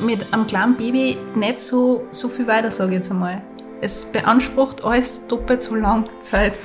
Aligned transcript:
mit 0.00 0.32
einem 0.32 0.46
kleinen 0.46 0.76
Baby 0.76 1.16
nicht 1.34 1.60
so, 1.60 2.02
so 2.10 2.28
viel 2.28 2.46
weiter, 2.46 2.70
sage 2.70 2.90
ich 2.92 2.96
jetzt 2.98 3.10
einmal. 3.10 3.42
Es 3.80 4.04
beansprucht 4.06 4.84
alles 4.84 5.26
doppelt 5.26 5.62
so 5.62 5.74
lang 5.74 6.04
Zeit. 6.20 6.58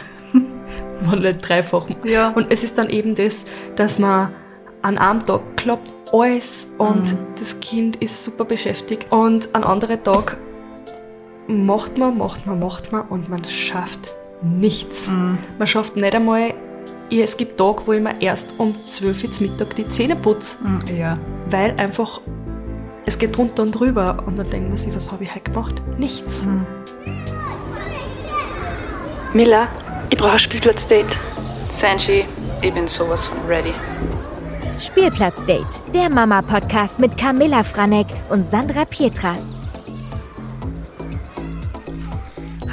Man 1.05 1.19
nicht 1.19 1.47
dreifach. 1.47 1.87
Ja. 2.05 2.29
Und 2.29 2.51
es 2.51 2.63
ist 2.63 2.77
dann 2.77 2.89
eben 2.89 3.15
das, 3.15 3.45
dass 3.75 3.99
man 3.99 4.33
an 4.81 4.97
einem 4.97 5.23
Tag 5.23 5.41
klappt 5.57 5.91
alles 6.11 6.67
und 6.77 7.11
Mhm. 7.13 7.17
das 7.37 7.59
Kind 7.59 7.95
ist 7.97 8.23
super 8.23 8.45
beschäftigt. 8.45 9.07
Und 9.11 9.53
an 9.55 9.63
anderen 9.63 10.01
Tag 10.03 10.37
macht 11.47 11.97
man, 11.97 12.17
macht 12.17 12.47
man, 12.47 12.59
macht 12.59 12.91
man 12.91 13.07
und 13.09 13.29
man 13.29 13.43
schafft 13.45 14.13
nichts. 14.41 15.09
Mhm. 15.09 15.37
Man 15.57 15.67
schafft 15.67 15.95
nicht 15.95 16.15
einmal, 16.15 16.53
es 17.11 17.37
gibt 17.37 17.57
Tage, 17.57 17.81
wo 17.85 17.93
ich 17.93 18.01
mir 18.01 18.19
erst 18.21 18.47
um 18.57 18.75
12 18.87 19.23
Uhr 19.23 19.29
Mittag 19.49 19.75
die 19.75 19.87
Zähne 19.89 20.15
putze, 20.15 20.57
Mhm, 20.63 20.79
Ja. 20.97 21.17
weil 21.49 21.71
einfach 21.77 22.19
es 23.05 23.17
geht 23.17 23.37
drunter 23.37 23.63
und 23.63 23.71
drüber 23.71 24.23
und 24.25 24.37
dann 24.37 24.49
denkt 24.49 24.69
man 24.69 24.77
sich, 24.77 24.95
was 24.95 25.11
habe 25.11 25.23
ich 25.23 25.33
heute 25.33 25.51
gemacht? 25.51 25.75
Nichts. 25.97 26.45
Mhm. 26.45 26.65
Miller, 29.33 29.67
ich 30.09 30.17
brauche 30.17 30.31
ein 30.31 30.39
Spielplatzdate. 30.39 31.17
Sanji, 31.79 32.25
ich 32.61 32.73
bin 32.73 32.87
sowas 32.87 33.25
von 33.27 33.45
ready. 33.47 33.73
Spielplatzdate, 34.79 35.83
der 35.93 36.09
Mama-Podcast 36.09 36.99
mit 36.99 37.17
Camilla 37.17 37.63
Franek 37.63 38.07
und 38.29 38.45
Sandra 38.45 38.85
Pietras. 38.85 39.59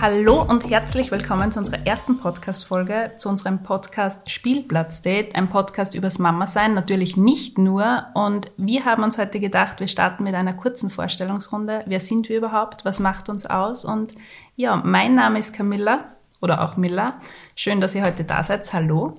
Hallo 0.02 0.42
und 0.42 0.68
herzlich 0.68 1.12
willkommen 1.12 1.52
zu 1.52 1.60
unserer 1.60 1.86
ersten 1.86 2.18
Podcast-Folge, 2.18 3.12
zu 3.18 3.28
unserem 3.28 3.62
Podcast 3.62 4.28
Spielplatzdate, 4.28 5.36
ein 5.36 5.48
Podcast 5.48 5.94
übers 5.94 6.18
Mama-Sein, 6.18 6.74
natürlich 6.74 7.16
nicht 7.16 7.56
nur. 7.56 8.06
Und 8.14 8.50
wir 8.56 8.84
haben 8.84 9.04
uns 9.04 9.16
heute 9.16 9.38
gedacht, 9.38 9.78
wir 9.78 9.86
starten 9.86 10.24
mit 10.24 10.34
einer 10.34 10.54
kurzen 10.54 10.90
Vorstellungsrunde. 10.90 11.84
Wer 11.86 12.00
sind 12.00 12.28
wir 12.28 12.38
überhaupt? 12.38 12.84
Was 12.84 12.98
macht 12.98 13.28
uns 13.28 13.46
aus? 13.46 13.84
Und 13.84 14.12
ja, 14.56 14.74
mein 14.74 15.14
Name 15.14 15.38
ist 15.38 15.54
Camilla 15.54 16.06
oder 16.40 16.62
auch 16.62 16.76
Milla. 16.76 17.20
Schön, 17.54 17.80
dass 17.80 17.94
ihr 17.94 18.02
heute 18.02 18.24
da 18.24 18.42
seid. 18.42 18.72
Hallo. 18.72 19.18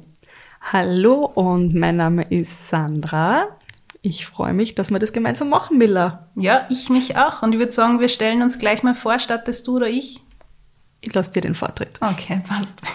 Hallo 0.60 1.32
und 1.34 1.74
mein 1.74 1.96
Name 1.96 2.24
ist 2.24 2.68
Sandra. 2.68 3.48
Ich 4.02 4.26
freue 4.26 4.52
mich, 4.52 4.76
dass 4.76 4.92
wir 4.92 5.00
das 5.00 5.14
gemeinsam 5.14 5.48
machen, 5.48 5.78
Miller. 5.78 6.28
Ja, 6.36 6.68
ich 6.70 6.90
mich 6.90 7.16
auch. 7.16 7.42
Und 7.42 7.54
ich 7.54 7.60
würde 7.60 7.72
sagen, 7.72 8.02
wir 8.02 8.10
stellen 8.10 8.42
uns 8.42 8.60
gleich 8.60 8.84
mal 8.84 8.96
vor, 8.96 9.18
startest 9.20 9.66
du 9.66 9.78
oder 9.78 9.88
ich? 9.88 10.23
Ich 11.06 11.14
lasse 11.14 11.32
dir 11.32 11.42
den 11.42 11.54
Vortritt. 11.54 12.00
Okay, 12.02 12.42
passt. 12.48 12.82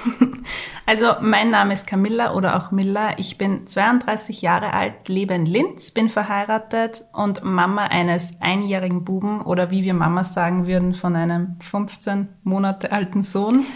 Also, 0.86 1.16
mein 1.20 1.50
Name 1.50 1.74
ist 1.74 1.86
Camilla 1.86 2.32
oder 2.32 2.56
auch 2.56 2.70
Milla. 2.70 3.18
Ich 3.18 3.36
bin 3.36 3.66
32 3.66 4.40
Jahre 4.40 4.72
alt, 4.72 5.06
lebe 5.10 5.34
in 5.34 5.44
Linz, 5.44 5.90
bin 5.90 6.08
verheiratet 6.08 7.02
und 7.12 7.44
Mama 7.44 7.84
eines 7.84 8.40
einjährigen 8.40 9.04
Buben 9.04 9.42
oder 9.42 9.70
wie 9.70 9.84
wir 9.84 9.92
Mamas 9.92 10.32
sagen 10.32 10.66
würden, 10.66 10.94
von 10.94 11.14
einem 11.14 11.56
15 11.60 12.30
Monate 12.44 12.90
alten 12.90 13.22
Sohn. 13.22 13.66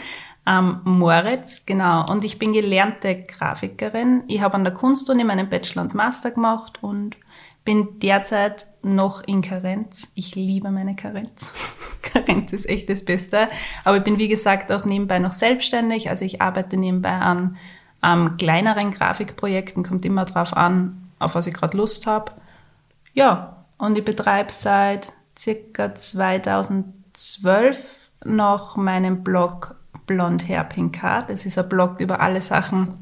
Ähm, 0.46 0.80
Moritz, 0.84 1.66
genau. 1.66 2.10
Und 2.10 2.24
ich 2.24 2.38
bin 2.38 2.54
gelernte 2.54 3.24
Grafikerin. 3.24 4.24
Ich 4.28 4.40
habe 4.40 4.54
an 4.54 4.64
der 4.64 4.72
Kunstuni 4.72 5.24
meinen 5.24 5.50
Bachelor 5.50 5.82
und 5.82 5.94
Master 5.94 6.30
gemacht 6.30 6.78
und 6.80 7.18
bin 7.64 8.00
derzeit 8.00 8.66
noch 8.82 9.22
in 9.22 9.42
Karenz. 9.42 10.12
Ich 10.14 10.34
liebe 10.34 10.70
meine 10.70 10.96
Karenz. 10.96 11.52
Karenz 12.02 12.52
ist 12.52 12.68
echt 12.68 12.88
das 12.88 13.04
Beste. 13.04 13.48
Aber 13.84 13.98
ich 13.98 14.04
bin, 14.04 14.18
wie 14.18 14.28
gesagt, 14.28 14.72
auch 14.72 14.84
nebenbei 14.84 15.18
noch 15.18 15.32
selbstständig. 15.32 16.10
Also 16.10 16.24
ich 16.24 16.40
arbeite 16.40 16.76
nebenbei 16.76 17.12
an 17.12 17.56
ähm, 18.02 18.36
kleineren 18.36 18.90
Grafikprojekten. 18.90 19.84
Kommt 19.84 20.04
immer 20.04 20.24
drauf 20.24 20.56
an, 20.56 21.10
auf 21.18 21.34
was 21.34 21.46
ich 21.46 21.54
gerade 21.54 21.76
Lust 21.76 22.06
habe. 22.06 22.32
Ja, 23.14 23.64
und 23.78 23.96
ich 23.96 24.04
betreibe 24.04 24.50
seit 24.50 25.12
circa 25.38 25.94
2012 25.94 28.10
noch 28.24 28.76
meinen 28.76 29.22
Blog 29.22 29.76
Blond 30.06 30.48
Hair 30.48 30.64
Pink 30.64 31.02
Hair. 31.02 31.24
Das 31.28 31.46
ist 31.46 31.58
ein 31.58 31.68
Blog 31.68 32.00
über 32.00 32.20
alle 32.20 32.40
Sachen, 32.40 33.01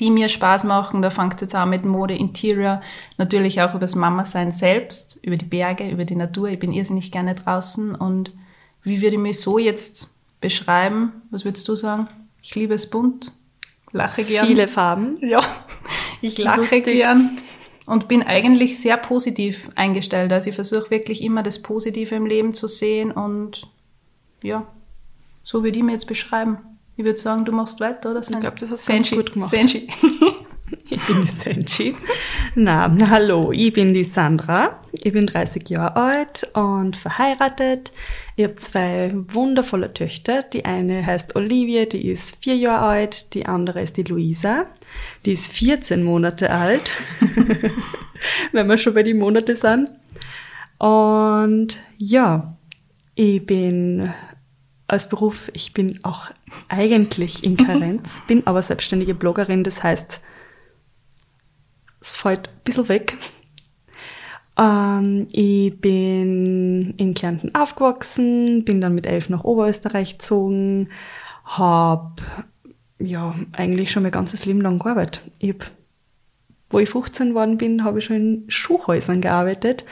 die 0.00 0.10
mir 0.10 0.28
Spaß 0.28 0.64
machen. 0.64 1.02
Da 1.02 1.10
fängt 1.10 1.34
es 1.34 1.40
jetzt 1.42 1.54
an 1.54 1.70
mit 1.70 1.84
Mode, 1.84 2.14
Interior, 2.14 2.80
natürlich 3.18 3.60
auch 3.60 3.70
über 3.70 3.80
das 3.80 3.94
Mama-Sein 3.94 4.50
selbst, 4.50 5.18
über 5.22 5.36
die 5.36 5.44
Berge, 5.44 5.88
über 5.88 6.04
die 6.04 6.16
Natur. 6.16 6.48
Ich 6.48 6.58
bin 6.58 6.72
irrsinnig 6.72 7.12
gerne 7.12 7.34
draußen 7.34 7.94
und 7.94 8.32
wie 8.82 9.02
würde 9.02 9.16
ich 9.16 9.22
mich 9.22 9.40
so 9.40 9.58
jetzt 9.58 10.08
beschreiben? 10.40 11.12
Was 11.30 11.44
würdest 11.44 11.68
du 11.68 11.76
sagen? 11.76 12.08
Ich 12.42 12.54
liebe 12.54 12.74
es 12.74 12.88
bunt, 12.88 13.32
lache 13.92 14.24
gern. 14.24 14.46
Viele 14.46 14.66
Farben. 14.66 15.18
Ja, 15.20 15.42
ich 16.22 16.38
lache 16.38 16.60
Lustig. 16.60 16.84
gern 16.84 17.38
und 17.84 18.08
bin 18.08 18.22
eigentlich 18.22 18.80
sehr 18.80 18.96
positiv 18.96 19.68
eingestellt. 19.74 20.32
Also 20.32 20.48
ich 20.48 20.54
versuche 20.54 20.90
wirklich 20.90 21.22
immer 21.22 21.42
das 21.42 21.60
Positive 21.60 22.14
im 22.14 22.24
Leben 22.24 22.54
zu 22.54 22.68
sehen 22.68 23.10
und 23.10 23.66
ja, 24.42 24.66
so 25.42 25.62
würde 25.62 25.78
ich 25.78 25.84
mir 25.84 25.92
jetzt 25.92 26.06
beschreiben. 26.06 26.58
Ich 27.00 27.06
würde 27.06 27.18
sagen, 27.18 27.46
du 27.46 27.52
machst 27.52 27.80
weiter, 27.80 28.10
oder? 28.10 28.20
Ich 28.20 28.40
glaub, 28.40 28.58
das 28.58 28.70
hast 28.70 28.86
du 28.86 28.92
ganz 28.92 29.10
gut 29.10 29.32
gemacht. 29.32 29.48
Senji. 29.48 29.88
Ich 30.88 31.04
bin 31.06 31.22
die 31.22 31.28
Senchi. 31.28 31.96
Na, 32.54 32.94
hallo, 33.08 33.50
ich 33.52 33.72
bin 33.72 33.92
die 33.92 34.04
Sandra. 34.04 34.80
Ich 34.92 35.12
bin 35.12 35.26
30 35.26 35.68
Jahre 35.68 35.96
alt 35.96 36.48
und 36.52 36.96
verheiratet. 36.96 37.90
Ich 38.36 38.44
habe 38.44 38.54
zwei 38.56 39.12
wundervolle 39.14 39.92
Töchter. 39.94 40.42
Die 40.42 40.64
eine 40.64 41.04
heißt 41.04 41.34
Olivia, 41.34 41.86
die 41.86 42.06
ist 42.06 42.44
vier 42.44 42.56
Jahre 42.56 42.86
alt. 42.86 43.34
Die 43.34 43.46
andere 43.46 43.80
ist 43.80 43.96
die 43.96 44.04
Luisa. 44.04 44.66
Die 45.24 45.32
ist 45.32 45.52
14 45.52 46.04
Monate 46.04 46.50
alt. 46.50 46.90
Wenn 48.52 48.68
wir 48.68 48.78
schon 48.78 48.94
bei 48.94 49.02
den 49.02 49.18
Monate 49.18 49.56
sind. 49.56 49.90
Und 50.78 51.78
ja, 51.96 52.56
ich 53.16 53.44
bin 53.44 54.12
als 54.90 55.08
Beruf, 55.08 55.50
ich 55.54 55.72
bin 55.72 55.98
auch 56.02 56.30
eigentlich 56.68 57.44
in 57.44 57.56
Karenz, 57.56 58.22
bin 58.26 58.46
aber 58.46 58.62
selbstständige 58.62 59.14
Bloggerin, 59.14 59.64
das 59.64 59.82
heißt, 59.82 60.20
es 62.00 62.14
fällt 62.14 62.48
ein 62.48 62.60
bisschen 62.64 62.88
weg. 62.88 63.16
Ähm, 64.56 65.28
ich 65.30 65.80
bin 65.80 66.94
in 66.96 67.14
Kärnten 67.14 67.54
aufgewachsen, 67.54 68.64
bin 68.64 68.80
dann 68.80 68.94
mit 68.94 69.06
elf 69.06 69.28
nach 69.28 69.44
Oberösterreich 69.44 70.18
gezogen, 70.18 70.88
habe 71.44 72.22
ja 72.98 73.34
eigentlich 73.52 73.90
schon 73.90 74.02
mein 74.02 74.12
ganzes 74.12 74.44
Leben 74.46 74.60
lang 74.60 74.78
gearbeitet. 74.78 75.30
Ich 75.38 75.50
hab, 75.50 75.70
wo 76.68 76.78
ich 76.78 76.90
15 76.90 77.30
geworden 77.30 77.58
bin, 77.58 77.84
habe 77.84 77.98
ich 77.98 78.04
schon 78.04 78.16
in 78.16 78.44
Schuhhäusern 78.48 79.20
gearbeitet, 79.20 79.84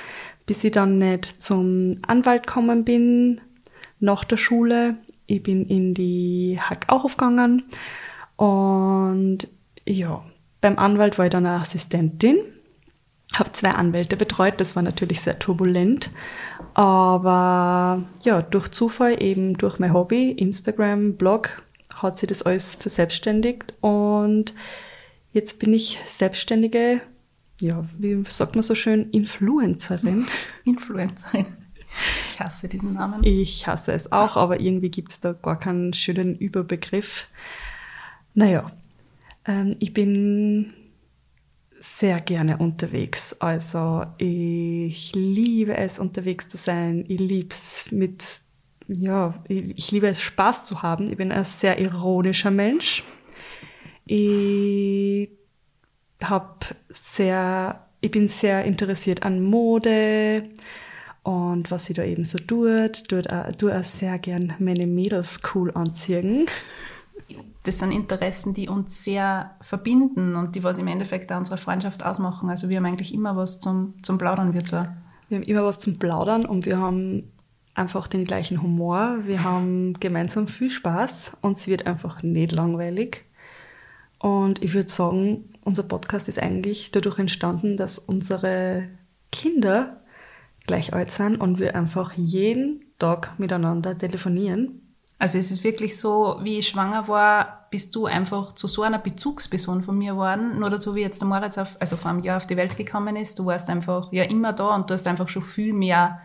bis 0.46 0.62
ich 0.64 0.72
dann 0.72 0.98
nicht 0.98 1.42
zum 1.42 1.96
Anwalt 2.06 2.46
gekommen 2.46 2.84
bin 2.84 3.40
nach 4.00 4.24
der 4.24 4.36
Schule. 4.36 4.96
Ich 5.30 5.42
bin 5.42 5.66
in 5.66 5.92
die 5.92 6.58
Hack 6.58 6.86
auch 6.88 7.04
aufgegangen 7.04 7.64
und 8.36 9.46
ja, 9.84 10.24
beim 10.62 10.78
Anwalt 10.78 11.18
war 11.18 11.26
ich 11.26 11.30
dann 11.30 11.44
eine 11.44 11.60
Assistentin, 11.60 12.38
habe 13.34 13.52
zwei 13.52 13.72
Anwälte 13.72 14.16
betreut, 14.16 14.54
das 14.58 14.74
war 14.74 14.82
natürlich 14.82 15.20
sehr 15.20 15.38
turbulent, 15.38 16.10
aber 16.72 18.02
ja, 18.22 18.40
durch 18.40 18.68
Zufall, 18.68 19.22
eben 19.22 19.58
durch 19.58 19.78
mein 19.78 19.92
Hobby, 19.92 20.30
Instagram, 20.30 21.16
Blog, 21.16 21.62
hat 21.94 22.18
sich 22.18 22.28
das 22.28 22.42
alles 22.42 22.76
verselbstständigt 22.76 23.74
und 23.82 24.54
jetzt 25.32 25.58
bin 25.58 25.74
ich 25.74 26.00
selbstständige, 26.06 27.02
ja, 27.60 27.84
wie 27.98 28.24
sagt 28.30 28.54
man 28.54 28.62
so 28.62 28.74
schön, 28.74 29.10
Influencerin. 29.10 30.26
Influencerin. 30.64 31.46
Ich 32.30 32.40
hasse 32.40 32.68
diesen 32.68 32.94
Namen. 32.94 33.24
Ich 33.24 33.66
hasse 33.66 33.92
es 33.92 34.12
auch, 34.12 34.36
aber 34.36 34.60
irgendwie 34.60 34.90
gibt 34.90 35.12
es 35.12 35.20
da 35.20 35.32
gar 35.32 35.58
keinen 35.58 35.92
schönen 35.92 36.36
Überbegriff. 36.36 37.28
Naja, 38.34 38.70
ähm, 39.44 39.76
ich 39.80 39.92
bin 39.92 40.72
sehr 41.80 42.20
gerne 42.20 42.58
unterwegs. 42.58 43.34
Also 43.40 44.04
ich 44.18 45.12
liebe 45.14 45.76
es, 45.76 45.98
unterwegs 45.98 46.48
zu 46.48 46.56
sein. 46.56 47.04
Ich 47.08 47.20
liebe 47.20 47.48
es 47.50 47.90
mit, 47.90 48.40
ja, 48.86 49.34
ich, 49.48 49.90
liebe 49.90 50.08
es, 50.08 50.20
Spaß 50.20 50.64
zu 50.64 50.82
haben. 50.82 51.10
Ich 51.10 51.16
bin 51.16 51.32
ein 51.32 51.44
sehr 51.44 51.78
ironischer 51.78 52.50
Mensch. 52.50 53.04
Ich 54.06 55.28
habe 56.22 56.66
sehr, 56.90 57.86
ich 58.00 58.10
bin 58.10 58.28
sehr 58.28 58.64
interessiert 58.64 59.22
an 59.22 59.42
Mode 59.42 60.50
und 61.22 61.70
was 61.70 61.86
sie 61.86 61.94
da 61.94 62.04
eben 62.04 62.24
so 62.24 62.38
tut. 62.38 63.08
Tut 63.08 63.30
auch, 63.30 63.52
tue 63.52 63.78
auch 63.78 63.84
sehr 63.84 64.18
gern 64.18 64.54
meine 64.58 64.86
Mädels 64.86 65.40
cool 65.54 65.70
anziehen. 65.74 66.46
Das 67.64 67.80
sind 67.80 67.92
Interessen, 67.92 68.54
die 68.54 68.68
uns 68.68 69.04
sehr 69.04 69.50
verbinden 69.60 70.36
und 70.36 70.56
die 70.56 70.62
was 70.62 70.78
im 70.78 70.86
Endeffekt 70.86 71.30
auch 71.32 71.38
unsere 71.38 71.58
Freundschaft 71.58 72.04
ausmachen. 72.04 72.48
Also 72.48 72.68
wir 72.68 72.78
haben 72.78 72.86
eigentlich 72.86 73.12
immer 73.12 73.36
was 73.36 73.60
zum, 73.60 73.94
zum 74.02 74.16
Plaudern, 74.16 74.54
wir 74.54 74.64
zwei. 74.64 74.88
Wir 75.28 75.38
haben 75.38 75.44
immer 75.44 75.64
was 75.64 75.78
zum 75.78 75.98
Plaudern 75.98 76.46
und 76.46 76.64
wir 76.64 76.78
haben 76.78 77.30
einfach 77.74 78.08
den 78.08 78.24
gleichen 78.24 78.62
Humor. 78.62 79.18
Wir 79.24 79.44
haben 79.44 79.94
gemeinsam 80.00 80.48
viel 80.48 80.70
Spaß 80.70 81.32
und 81.42 81.58
es 81.58 81.66
wird 81.66 81.86
einfach 81.86 82.22
nicht 82.22 82.52
langweilig. 82.52 83.24
Und 84.18 84.62
ich 84.62 84.74
würde 84.74 84.88
sagen, 84.88 85.52
unser 85.62 85.84
Podcast 85.84 86.28
ist 86.28 86.42
eigentlich 86.42 86.90
dadurch 86.90 87.18
entstanden, 87.18 87.76
dass 87.76 87.98
unsere 87.98 88.88
Kinder 89.30 89.97
gleich 90.68 90.94
alt 90.94 91.10
sind 91.10 91.36
und 91.36 91.58
wir 91.58 91.74
einfach 91.74 92.12
jeden 92.12 92.84
Tag 93.00 93.36
miteinander 93.38 93.98
telefonieren. 93.98 94.94
Also 95.18 95.36
es 95.36 95.50
ist 95.50 95.64
wirklich 95.64 95.98
so, 95.98 96.38
wie 96.42 96.58
ich 96.58 96.68
schwanger 96.68 97.08
war, 97.08 97.66
bist 97.72 97.96
du 97.96 98.06
einfach 98.06 98.52
zu 98.52 98.68
so 98.68 98.82
einer 98.82 99.00
Bezugsperson 99.00 99.82
von 99.82 99.98
mir 99.98 100.12
geworden. 100.12 100.60
Nur 100.60 100.70
dazu, 100.70 100.94
wie 100.94 101.00
jetzt 101.00 101.20
der 101.20 101.28
Moritz 101.28 101.58
auf, 101.58 101.76
also 101.80 101.96
vor 101.96 102.12
einem 102.12 102.22
Jahr 102.22 102.36
auf 102.36 102.46
die 102.46 102.56
Welt 102.56 102.76
gekommen 102.76 103.16
ist. 103.16 103.38
Du 103.40 103.46
warst 103.46 103.68
einfach 103.68 104.12
ja 104.12 104.22
immer 104.22 104.52
da 104.52 104.76
und 104.76 104.88
du 104.88 104.94
hast 104.94 105.08
einfach 105.08 105.26
schon 105.26 105.42
viel 105.42 105.72
mehr 105.72 106.20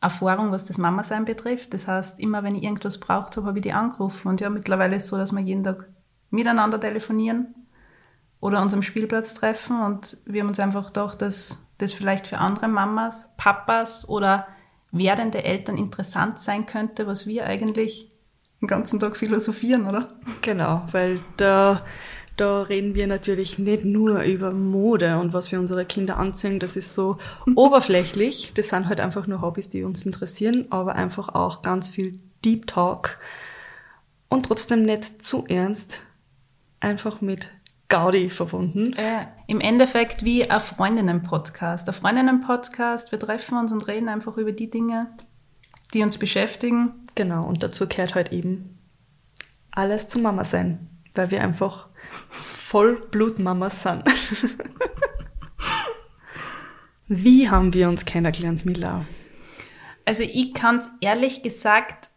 Erfahrung, 0.00 0.50
was 0.50 0.64
das 0.64 0.78
Mama-Sein 0.78 1.26
betrifft. 1.26 1.74
Das 1.74 1.86
heißt, 1.86 2.18
immer 2.18 2.42
wenn 2.42 2.54
ich 2.54 2.62
irgendwas 2.62 2.98
braucht 2.98 3.36
habe, 3.36 3.48
habe 3.48 3.58
ich 3.58 3.62
die 3.62 3.72
angerufen. 3.72 4.28
Und 4.28 4.40
ja, 4.40 4.48
mittlerweile 4.48 4.96
ist 4.96 5.04
es 5.04 5.08
so, 5.08 5.18
dass 5.18 5.32
wir 5.32 5.40
jeden 5.40 5.62
Tag 5.62 5.88
miteinander 6.30 6.80
telefonieren 6.80 7.54
oder 8.42 8.60
uns 8.60 8.74
am 8.74 8.82
Spielplatz 8.82 9.34
treffen. 9.34 9.80
Und 9.80 10.18
wir 10.26 10.42
haben 10.42 10.48
uns 10.48 10.60
einfach 10.60 10.88
gedacht, 10.88 11.22
dass 11.22 11.64
das 11.78 11.92
vielleicht 11.94 12.26
für 12.26 12.38
andere 12.38 12.68
Mamas, 12.68 13.28
Papas 13.38 14.06
oder 14.08 14.46
werdende 14.90 15.44
Eltern 15.44 15.78
interessant 15.78 16.40
sein 16.40 16.66
könnte, 16.66 17.06
was 17.06 17.26
wir 17.26 17.46
eigentlich 17.46 18.10
den 18.60 18.66
ganzen 18.66 18.98
Tag 18.98 19.16
philosophieren, 19.16 19.86
oder? 19.86 20.08
Genau, 20.42 20.82
weil 20.90 21.20
da, 21.36 21.84
da 22.36 22.62
reden 22.62 22.96
wir 22.96 23.06
natürlich 23.06 23.60
nicht 23.60 23.84
nur 23.84 24.22
über 24.22 24.52
Mode 24.52 25.18
und 25.18 25.32
was 25.32 25.52
wir 25.52 25.60
unsere 25.60 25.84
Kinder 25.84 26.16
anziehen, 26.16 26.58
das 26.58 26.74
ist 26.74 26.94
so 26.94 27.18
oberflächlich. 27.54 28.52
Das 28.54 28.70
sind 28.70 28.88
halt 28.88 28.98
einfach 28.98 29.28
nur 29.28 29.40
Hobbys, 29.40 29.70
die 29.70 29.84
uns 29.84 30.04
interessieren, 30.04 30.66
aber 30.70 30.96
einfach 30.96 31.28
auch 31.28 31.62
ganz 31.62 31.88
viel 31.88 32.18
Deep 32.44 32.66
Talk 32.66 33.20
und 34.28 34.46
trotzdem 34.46 34.84
nicht 34.84 35.24
zu 35.24 35.46
ernst, 35.46 36.00
einfach 36.80 37.20
mit 37.20 37.48
Gaudi 37.92 38.30
verbunden. 38.30 38.94
Äh, 38.94 39.26
Im 39.48 39.60
Endeffekt 39.60 40.24
wie 40.24 40.48
ein 40.48 40.60
Freundinnen-Podcast. 40.60 41.86
Ein 41.88 41.94
Freundinnen-Podcast, 41.94 43.12
wir 43.12 43.18
treffen 43.18 43.58
uns 43.58 43.70
und 43.70 43.86
reden 43.86 44.08
einfach 44.08 44.38
über 44.38 44.52
die 44.52 44.70
Dinge, 44.70 45.14
die 45.92 46.02
uns 46.02 46.16
beschäftigen. 46.16 47.06
Genau, 47.14 47.44
und 47.44 47.62
dazu 47.62 47.86
gehört 47.86 48.14
halt 48.14 48.32
eben 48.32 48.78
alles 49.72 50.08
zu 50.08 50.18
Mama 50.18 50.46
sein, 50.46 50.88
weil 51.12 51.30
wir 51.30 51.42
einfach 51.42 51.88
Vollblutmamas 52.30 53.82
sind. 53.82 54.04
Wie 57.08 57.50
haben 57.50 57.74
wir 57.74 57.90
uns 57.90 58.06
kennengelernt, 58.06 58.64
Mila? 58.64 59.04
Also 60.06 60.22
ich 60.22 60.54
kann 60.54 60.76
es 60.76 60.88
ehrlich 61.02 61.42
gesagt 61.42 62.08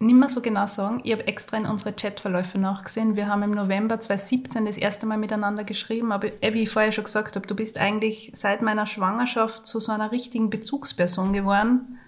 nicht 0.00 0.16
mehr 0.16 0.30
so 0.30 0.40
genau 0.40 0.66
sagen. 0.66 1.02
Ich 1.04 1.12
habe 1.12 1.26
extra 1.26 1.58
in 1.58 1.66
unsere 1.66 1.92
Chatverläufe 1.92 2.58
nachgesehen. 2.58 3.16
Wir 3.16 3.28
haben 3.28 3.42
im 3.42 3.50
November 3.50 3.98
2017 3.98 4.64
das 4.64 4.78
erste 4.78 5.04
Mal 5.04 5.18
miteinander 5.18 5.62
geschrieben, 5.62 6.10
aber 6.10 6.28
wie 6.40 6.62
ich 6.62 6.70
vorher 6.70 6.90
schon 6.90 7.04
gesagt 7.04 7.36
habe, 7.36 7.46
du 7.46 7.54
bist 7.54 7.78
eigentlich 7.78 8.32
seit 8.34 8.62
meiner 8.62 8.86
Schwangerschaft 8.86 9.66
zu 9.66 9.78
so 9.78 9.92
einer 9.92 10.10
richtigen 10.10 10.48
Bezugsperson 10.48 11.34
geworden. 11.34 11.98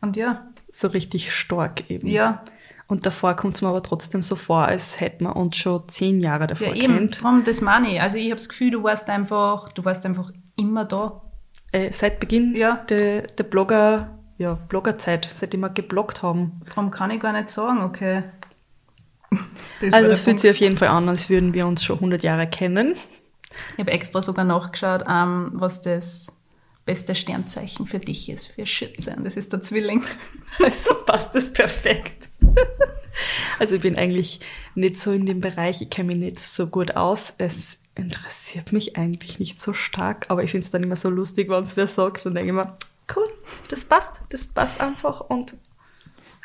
Und 0.00 0.16
ja. 0.16 0.46
So 0.70 0.88
richtig 0.88 1.34
stark 1.34 1.90
eben. 1.90 2.06
Ja. 2.06 2.44
Und 2.86 3.06
davor 3.06 3.34
kommt 3.34 3.56
es 3.56 3.62
mir 3.62 3.68
aber 3.68 3.82
trotzdem 3.82 4.22
so 4.22 4.36
vor, 4.36 4.66
als 4.66 5.00
hätten 5.00 5.24
wir 5.24 5.34
uns 5.34 5.56
schon 5.56 5.88
zehn 5.88 6.20
Jahre 6.20 6.46
davor 6.46 6.68
ja, 6.68 6.74
eben, 6.74 6.94
kennt. 6.94 7.22
Drum, 7.22 7.42
das 7.42 7.60
meine 7.60 7.92
ich. 7.92 8.00
Also 8.00 8.18
ich 8.18 8.26
habe 8.26 8.36
das 8.36 8.48
Gefühl, 8.48 8.70
du 8.70 8.84
warst 8.84 9.10
einfach, 9.10 9.72
du 9.72 9.84
warst 9.84 10.06
einfach 10.06 10.30
immer 10.56 10.84
da. 10.84 11.22
Äh, 11.72 11.90
seit 11.90 12.20
Beginn 12.20 12.54
Ja. 12.54 12.76
der, 12.88 13.22
der 13.22 13.44
Blogger, 13.44 14.15
ja, 14.38 14.54
Bloggerzeit, 14.54 15.30
seitdem 15.34 15.60
wir 15.60 15.70
gebloggt 15.70 16.22
haben. 16.22 16.60
Darum 16.68 16.90
kann 16.90 17.10
ich 17.10 17.20
gar 17.20 17.32
nicht 17.32 17.48
sagen, 17.48 17.82
okay. 17.82 18.24
Das 19.80 19.92
also 19.92 20.10
es 20.10 20.22
fühlt 20.22 20.40
sich 20.40 20.50
auf 20.50 20.56
jeden 20.56 20.78
Fall 20.78 20.88
an, 20.88 21.06
als 21.06 21.28
würden 21.28 21.52
wir 21.52 21.66
uns 21.66 21.84
schon 21.84 21.96
100 21.96 22.22
Jahre 22.22 22.46
kennen. 22.46 22.94
Ich 23.74 23.78
habe 23.78 23.90
extra 23.90 24.22
sogar 24.22 24.46
nachgeschaut, 24.46 25.04
ähm, 25.06 25.50
was 25.52 25.82
das 25.82 26.28
beste 26.86 27.14
Sternzeichen 27.14 27.86
für 27.86 27.98
dich 27.98 28.30
ist, 28.30 28.46
für 28.46 28.66
Schütze. 28.66 29.14
Und 29.16 29.24
das 29.24 29.36
ist 29.36 29.52
der 29.52 29.60
Zwilling. 29.60 30.02
Also 30.58 30.94
passt 31.04 31.34
das 31.34 31.52
perfekt. 31.52 32.30
Also 33.58 33.76
ich 33.76 33.80
bin 33.82 33.96
eigentlich 33.96 34.40
nicht 34.74 34.98
so 34.98 35.10
in 35.10 35.24
dem 35.24 35.40
Bereich, 35.40 35.80
ich 35.80 35.88
kenne 35.88 36.08
mich 36.08 36.18
nicht 36.18 36.38
so 36.38 36.66
gut 36.66 36.96
aus. 36.96 37.32
Es 37.38 37.78
interessiert 37.94 38.72
mich 38.72 38.98
eigentlich 38.98 39.38
nicht 39.38 39.58
so 39.58 39.72
stark, 39.72 40.26
aber 40.28 40.44
ich 40.44 40.50
finde 40.50 40.66
es 40.66 40.70
dann 40.70 40.82
immer 40.82 40.96
so 40.96 41.08
lustig, 41.08 41.48
wenn 41.48 41.64
es 41.64 41.78
wer 41.78 41.88
sagt 41.88 42.26
und 42.26 42.34
denke 42.34 42.50
immer, 42.50 42.74
cool, 42.74 42.85
das 43.68 43.84
passt, 43.84 44.20
das 44.30 44.46
passt 44.46 44.80
einfach 44.80 45.20
und 45.20 45.54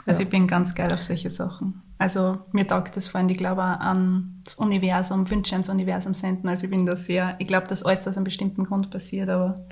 Also 0.08 0.22
Ja. 0.22 0.26
ich 0.26 0.30
bin 0.32 0.48
ganz 0.48 0.74
geil 0.74 0.92
auf 0.92 1.02
solche 1.02 1.30
Sachen. 1.30 1.82
Also 2.00 2.40
mir 2.52 2.66
taugt 2.66 2.98
das 2.98 3.08
vor 3.08 3.20
allem, 3.20 3.30
ich 3.30 3.38
glaube 3.38 3.62
auch 3.62 3.80
an 3.80 4.42
das 4.44 4.56
Universum, 4.56 5.30
Wünsche 5.30 5.54
ans 5.54 5.70
Universum 5.70 6.16
senden. 6.16 6.50
Also 6.50 6.64
ich 6.66 6.72
bin 6.72 6.88
da 6.88 6.96
sehr, 6.96 7.36
ich 7.38 7.46
glaube, 7.48 7.68
dass 7.68 7.84
alles 7.84 8.08
aus 8.08 8.18
einem 8.18 8.24
bestimmten 8.24 8.64
Grund 8.64 8.90
passiert, 8.90 9.30
aber 9.30 9.64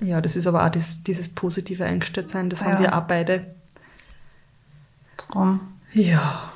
ja, 0.00 0.20
das 0.20 0.36
ist 0.36 0.46
aber 0.46 0.66
auch 0.66 0.68
das, 0.70 1.02
dieses 1.04 1.30
positive 1.34 1.86
Eingestelltsein, 1.86 2.50
das 2.50 2.60
Ja. 2.60 2.66
haben 2.66 2.80
wir 2.82 2.96
auch 2.98 3.04
beide. 3.04 3.54
drum. 5.16 5.60
Ja. 5.94 6.52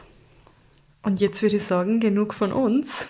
Und 1.02 1.20
jetzt 1.20 1.40
würde 1.40 1.56
ich 1.56 1.64
sagen, 1.64 2.00
genug 2.00 2.34
von 2.34 2.52
uns. 2.52 3.06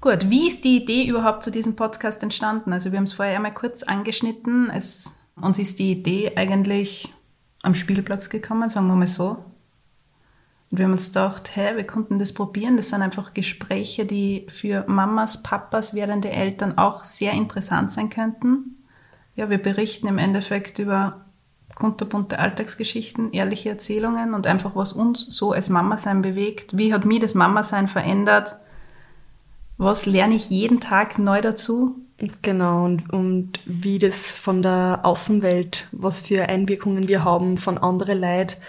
Gut, 0.00 0.28
wie 0.30 0.48
ist 0.48 0.64
die 0.64 0.78
Idee 0.82 1.06
überhaupt 1.06 1.44
zu 1.44 1.50
diesem 1.52 1.76
Podcast 1.76 2.22
entstanden? 2.24 2.72
Also 2.72 2.90
wir 2.90 2.98
haben 2.98 3.04
es 3.04 3.12
vorher 3.12 3.36
einmal 3.36 3.54
kurz 3.54 3.84
angeschnitten. 3.84 4.68
Es, 4.70 5.19
uns 5.36 5.58
ist 5.58 5.78
die 5.78 5.92
Idee 5.92 6.32
eigentlich 6.36 7.12
am 7.62 7.74
Spielplatz 7.74 8.28
gekommen, 8.28 8.70
sagen 8.70 8.88
wir 8.88 8.96
mal 8.96 9.06
so. 9.06 9.44
Und 10.70 10.78
wir 10.78 10.84
haben 10.84 10.92
uns 10.92 11.08
gedacht, 11.08 11.56
hey, 11.56 11.76
wir 11.76 11.86
konnten 11.86 12.18
das 12.18 12.32
probieren. 12.32 12.76
Das 12.76 12.90
sind 12.90 13.02
einfach 13.02 13.34
Gespräche, 13.34 14.06
die 14.06 14.46
für 14.48 14.84
Mamas, 14.86 15.42
Papas, 15.42 15.94
werdende 15.94 16.30
Eltern 16.30 16.78
auch 16.78 17.02
sehr 17.02 17.32
interessant 17.32 17.90
sein 17.90 18.08
könnten. 18.08 18.76
Ja, 19.34 19.50
wir 19.50 19.58
berichten 19.58 20.06
im 20.06 20.18
Endeffekt 20.18 20.78
über 20.78 21.24
kunterbunte 21.74 22.38
Alltagsgeschichten, 22.38 23.32
ehrliche 23.32 23.70
Erzählungen 23.70 24.34
und 24.34 24.46
einfach, 24.46 24.76
was 24.76 24.92
uns 24.92 25.22
so 25.22 25.52
als 25.52 25.70
Mama-Sein 25.70 26.22
bewegt. 26.22 26.76
Wie 26.76 26.92
hat 26.92 27.04
mich 27.04 27.20
das 27.20 27.34
Mama-Sein 27.34 27.88
verändert? 27.88 28.56
Was 29.76 30.04
lerne 30.04 30.34
ich 30.34 30.50
jeden 30.50 30.78
Tag 30.78 31.18
neu 31.18 31.40
dazu? 31.40 31.96
Genau, 32.42 32.84
und, 32.84 33.10
und 33.12 33.60
wie 33.64 33.98
das 33.98 34.38
von 34.38 34.62
der 34.62 35.00
Außenwelt, 35.04 35.88
was 35.92 36.20
für 36.20 36.48
Einwirkungen 36.48 37.08
wir 37.08 37.24
haben 37.24 37.56
von 37.56 37.78
anderen 37.78 38.20
Leid, 38.20 38.60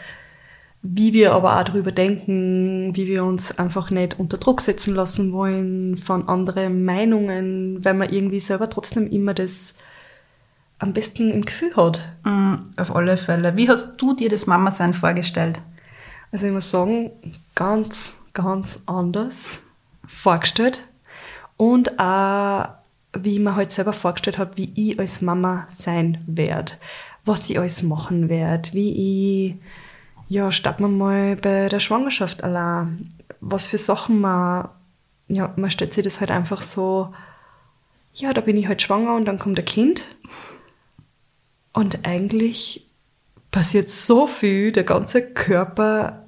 wie 0.81 1.13
wir 1.13 1.33
aber 1.33 1.59
auch 1.59 1.63
darüber 1.63 1.91
denken, 1.91 2.95
wie 2.95 3.07
wir 3.07 3.23
uns 3.23 3.57
einfach 3.59 3.91
nicht 3.91 4.19
unter 4.19 4.37
Druck 4.37 4.61
setzen 4.61 4.95
lassen 4.95 5.31
wollen 5.31 5.97
von 5.97 6.27
anderen 6.27 6.85
Meinungen, 6.85 7.83
weil 7.83 7.93
man 7.93 8.09
irgendwie 8.09 8.39
selber 8.39 8.69
trotzdem 8.69 9.09
immer 9.09 9.33
das 9.33 9.75
am 10.79 10.93
besten 10.93 11.29
im 11.29 11.43
Gefühl 11.43 11.75
hat. 11.75 12.01
Mm, 12.23 12.55
Auf 12.77 12.95
alle 12.95 13.17
Fälle. 13.17 13.55
Wie 13.57 13.69
hast 13.69 13.97
du 13.97 14.15
dir 14.15 14.29
das 14.29 14.47
Mama-Sein 14.47 14.93
vorgestellt? 14.93 15.61
Also 16.31 16.47
ich 16.47 16.53
muss 16.53 16.71
sagen, 16.71 17.11
ganz, 17.53 18.15
ganz 18.33 18.79
anders 18.87 19.59
vorgestellt. 20.07 20.87
Und 21.57 21.99
auch, 21.99 22.69
wie 23.13 23.35
ich 23.35 23.39
mir 23.39 23.55
halt 23.55 23.71
selber 23.71 23.93
vorgestellt 23.93 24.37
habe, 24.37 24.57
wie 24.57 24.71
ich 24.75 24.99
als 24.99 25.21
Mama 25.21 25.67
sein 25.75 26.23
werde. 26.27 26.73
Was 27.25 27.49
ich 27.49 27.59
alles 27.59 27.83
machen 27.83 28.29
werde. 28.29 28.71
Wie 28.73 29.49
ich, 29.49 29.55
ja, 30.29 30.51
starten 30.51 30.83
wir 30.83 30.87
mal 30.87 31.35
bei 31.35 31.69
der 31.69 31.79
Schwangerschaft 31.79 32.43
allein. 32.43 33.09
Was 33.41 33.67
für 33.67 33.77
Sachen 33.77 34.19
man, 34.19 34.69
ja, 35.27 35.53
man 35.55 35.71
stellt 35.71 35.93
sich 35.93 36.03
das 36.03 36.19
halt 36.19 36.31
einfach 36.31 36.61
so, 36.61 37.13
ja, 38.13 38.33
da 38.33 38.41
bin 38.41 38.57
ich 38.57 38.67
halt 38.67 38.81
schwanger 38.81 39.15
und 39.15 39.25
dann 39.25 39.39
kommt 39.39 39.59
ein 39.59 39.65
Kind. 39.65 40.03
Und 41.73 42.05
eigentlich 42.05 42.87
passiert 43.51 43.89
so 43.89 44.27
viel, 44.27 44.71
der 44.71 44.83
ganze 44.83 45.21
Körper 45.21 46.20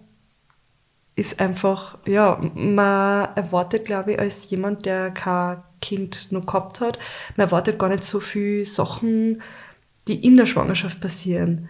ist 1.15 1.39
einfach, 1.39 1.97
ja, 2.05 2.39
man 2.55 3.29
erwartet, 3.35 3.85
glaube 3.85 4.13
ich, 4.13 4.19
als 4.19 4.49
jemand, 4.49 4.85
der 4.85 5.11
kein 5.11 5.61
Kind 5.81 6.31
noch 6.31 6.45
gehabt 6.45 6.79
hat, 6.79 6.97
man 7.35 7.47
erwartet 7.47 7.77
gar 7.77 7.89
nicht 7.89 8.03
so 8.03 8.19
viel 8.19 8.65
Sachen, 8.65 9.41
die 10.07 10.25
in 10.25 10.37
der 10.37 10.45
Schwangerschaft 10.45 10.99
passieren, 11.01 11.69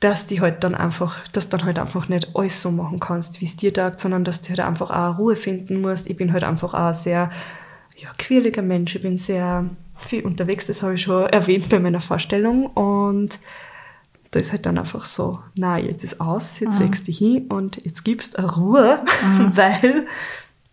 dass 0.00 0.26
die 0.26 0.40
halt 0.40 0.62
dann 0.62 0.74
einfach, 0.74 1.26
dass 1.28 1.48
dann 1.48 1.64
halt 1.64 1.78
einfach 1.78 2.08
nicht 2.08 2.36
alles 2.36 2.62
so 2.62 2.70
machen 2.70 3.00
kannst, 3.00 3.40
wie 3.40 3.46
es 3.46 3.56
dir 3.56 3.72
tagt, 3.72 3.98
sondern 3.98 4.24
dass 4.24 4.42
du 4.42 4.50
halt 4.50 4.60
einfach 4.60 4.90
auch 4.90 5.18
Ruhe 5.18 5.36
finden 5.36 5.80
musst. 5.80 6.08
Ich 6.08 6.16
bin 6.16 6.32
halt 6.32 6.44
einfach 6.44 6.74
auch 6.74 6.94
sehr, 6.94 7.30
ja, 7.96 8.10
quirliger 8.18 8.62
Mensch. 8.62 8.94
Ich 8.94 9.02
bin 9.02 9.18
sehr 9.18 9.68
viel 9.96 10.24
unterwegs, 10.24 10.66
das 10.66 10.82
habe 10.82 10.94
ich 10.94 11.02
schon 11.02 11.26
erwähnt 11.26 11.70
bei 11.70 11.80
meiner 11.80 12.02
Vorstellung 12.02 12.66
und 12.66 13.38
da 14.30 14.40
ist 14.40 14.52
halt 14.52 14.66
dann 14.66 14.78
einfach 14.78 15.06
so, 15.06 15.40
na, 15.56 15.78
jetzt 15.78 16.04
ist 16.04 16.20
aus, 16.20 16.60
jetzt 16.60 16.80
legst 16.80 17.02
du 17.02 17.06
dich 17.06 17.18
hin 17.18 17.46
und 17.48 17.84
jetzt 17.84 18.04
gibst 18.04 18.38
eine 18.38 18.54
Ruhe, 18.54 19.04
weil 19.54 20.06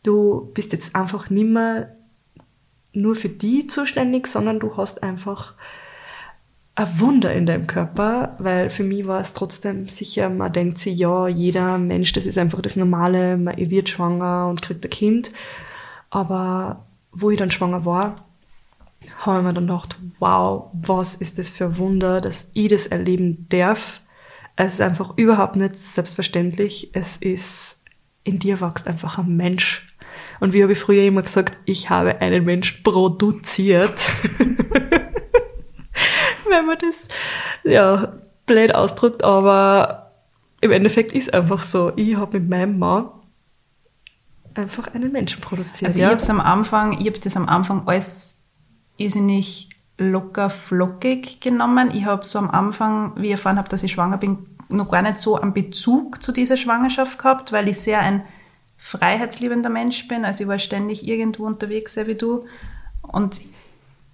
du 0.03 0.51
bist 0.53 0.73
jetzt 0.73 0.95
einfach 0.95 1.29
nicht 1.29 1.49
mehr 1.49 1.95
nur 2.93 3.15
für 3.15 3.29
die 3.29 3.67
zuständig, 3.67 4.27
sondern 4.27 4.59
du 4.59 4.77
hast 4.77 5.01
einfach 5.01 5.55
ein 6.75 6.99
Wunder 6.99 7.33
in 7.33 7.45
deinem 7.45 7.67
Körper, 7.67 8.35
weil 8.39 8.69
für 8.69 8.83
mich 8.83 9.05
war 9.07 9.19
es 9.19 9.33
trotzdem 9.33 9.87
sicher, 9.87 10.29
man 10.29 10.51
denkt 10.51 10.79
sich, 10.79 10.97
ja, 10.97 11.27
jeder 11.27 11.77
Mensch, 11.77 12.13
das 12.13 12.25
ist 12.25 12.37
einfach 12.37 12.61
das 12.61 12.75
Normale, 12.75 13.37
man 13.37 13.57
wird 13.57 13.89
schwanger 13.89 14.47
und 14.49 14.61
kriegt 14.61 14.83
ein 14.83 14.89
Kind. 14.89 15.31
Aber 16.09 16.85
wo 17.11 17.29
ich 17.29 17.37
dann 17.37 17.51
schwanger 17.51 17.85
war, 17.85 18.25
habe 19.17 19.39
ich 19.39 19.45
mir 19.45 19.53
dann 19.53 19.67
gedacht, 19.67 19.97
wow, 20.19 20.69
was 20.73 21.15
ist 21.15 21.39
das 21.39 21.49
für 21.49 21.65
ein 21.65 21.77
Wunder, 21.77 22.21
dass 22.21 22.49
ich 22.53 22.69
das 22.69 22.87
erleben 22.87 23.47
darf. 23.49 24.01
Es 24.55 24.73
ist 24.73 24.81
einfach 24.81 25.17
überhaupt 25.17 25.55
nicht 25.55 25.77
selbstverständlich. 25.77 26.91
Es 26.93 27.17
ist, 27.17 27.81
in 28.23 28.39
dir 28.39 28.61
wächst 28.61 28.87
einfach 28.87 29.17
ein 29.17 29.35
Mensch. 29.35 29.95
Und 30.39 30.53
wie 30.53 30.61
habe 30.61 30.73
ich 30.73 30.79
früher 30.79 31.03
immer 31.03 31.23
gesagt, 31.23 31.57
ich 31.65 31.89
habe 31.89 32.21
einen 32.21 32.45
Mensch 32.45 32.83
produziert. 32.83 34.07
Wenn 36.47 36.65
man 36.65 36.77
das, 36.77 37.07
ja, 37.63 38.13
blöd 38.45 38.75
ausdrückt, 38.75 39.23
aber 39.23 40.11
im 40.61 40.71
Endeffekt 40.71 41.11
ist 41.13 41.33
einfach 41.33 41.63
so. 41.63 41.91
Ich 41.95 42.15
habe 42.15 42.39
mit 42.39 42.49
meinem 42.49 42.77
Mann 42.77 43.09
einfach 44.53 44.87
einen 44.93 45.11
Menschen 45.11 45.41
produziert. 45.41 45.89
Also 45.89 45.99
ja. 45.99 46.05
ich 46.07 46.11
habe 46.11 46.21
es 46.21 46.29
am 46.29 46.39
Anfang, 46.39 46.99
ich 46.99 47.07
habe 47.07 47.19
das 47.19 47.35
am 47.35 47.49
Anfang 47.49 47.87
alles 47.87 48.42
irrsinnig 48.97 49.69
locker 49.97 50.49
flockig 50.49 51.39
genommen. 51.39 51.91
Ich 51.93 52.05
habe 52.05 52.25
so 52.25 52.39
am 52.39 52.49
Anfang, 52.49 53.13
wie 53.15 53.27
ich 53.27 53.31
erfahren 53.33 53.57
habe, 53.57 53.69
dass 53.69 53.83
ich 53.83 53.91
schwanger 53.91 54.17
bin, 54.17 54.39
noch 54.69 54.89
gar 54.89 55.01
nicht 55.01 55.19
so 55.19 55.39
einen 55.39 55.53
Bezug 55.53 56.21
zu 56.23 56.31
dieser 56.31 56.57
Schwangerschaft 56.57 57.17
gehabt, 57.17 57.51
weil 57.51 57.67
ich 57.67 57.79
sehr 57.79 57.99
ein 57.99 58.23
freiheitsliebender 58.77 59.69
Mensch 59.69 60.07
bin. 60.07 60.25
Also 60.25 60.43
ich 60.43 60.47
war 60.47 60.59
ständig 60.59 61.07
irgendwo 61.07 61.45
unterwegs, 61.45 61.93
sehr 61.93 62.07
wie 62.07 62.15
du. 62.15 62.45
Und 63.01 63.41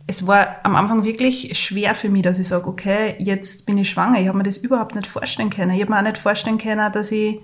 es 0.06 0.28
war 0.28 0.58
am 0.64 0.76
Anfang 0.76 1.04
wirklich 1.04 1.58
schwer 1.58 1.96
für 1.96 2.10
mich, 2.10 2.24
dass 2.24 2.40
ich 2.40 2.48
sage, 2.48 2.68
okay, 2.68 3.16
jetzt 3.20 3.66
bin 3.66 3.78
ich 3.78 3.90
schwanger. 3.90 4.20
Ich 4.20 4.28
habe 4.28 4.38
mir 4.38 4.44
das 4.44 4.58
überhaupt 4.58 4.96
nicht 4.96 5.08
vorstellen 5.08 5.50
können. 5.50 5.72
Ich 5.72 5.82
habe 5.82 5.92
mir 5.92 6.00
auch 6.00 6.04
nicht 6.04 6.18
vorstellen 6.18 6.58
können, 6.58 6.92
dass 6.92 7.12
ich 7.12 7.40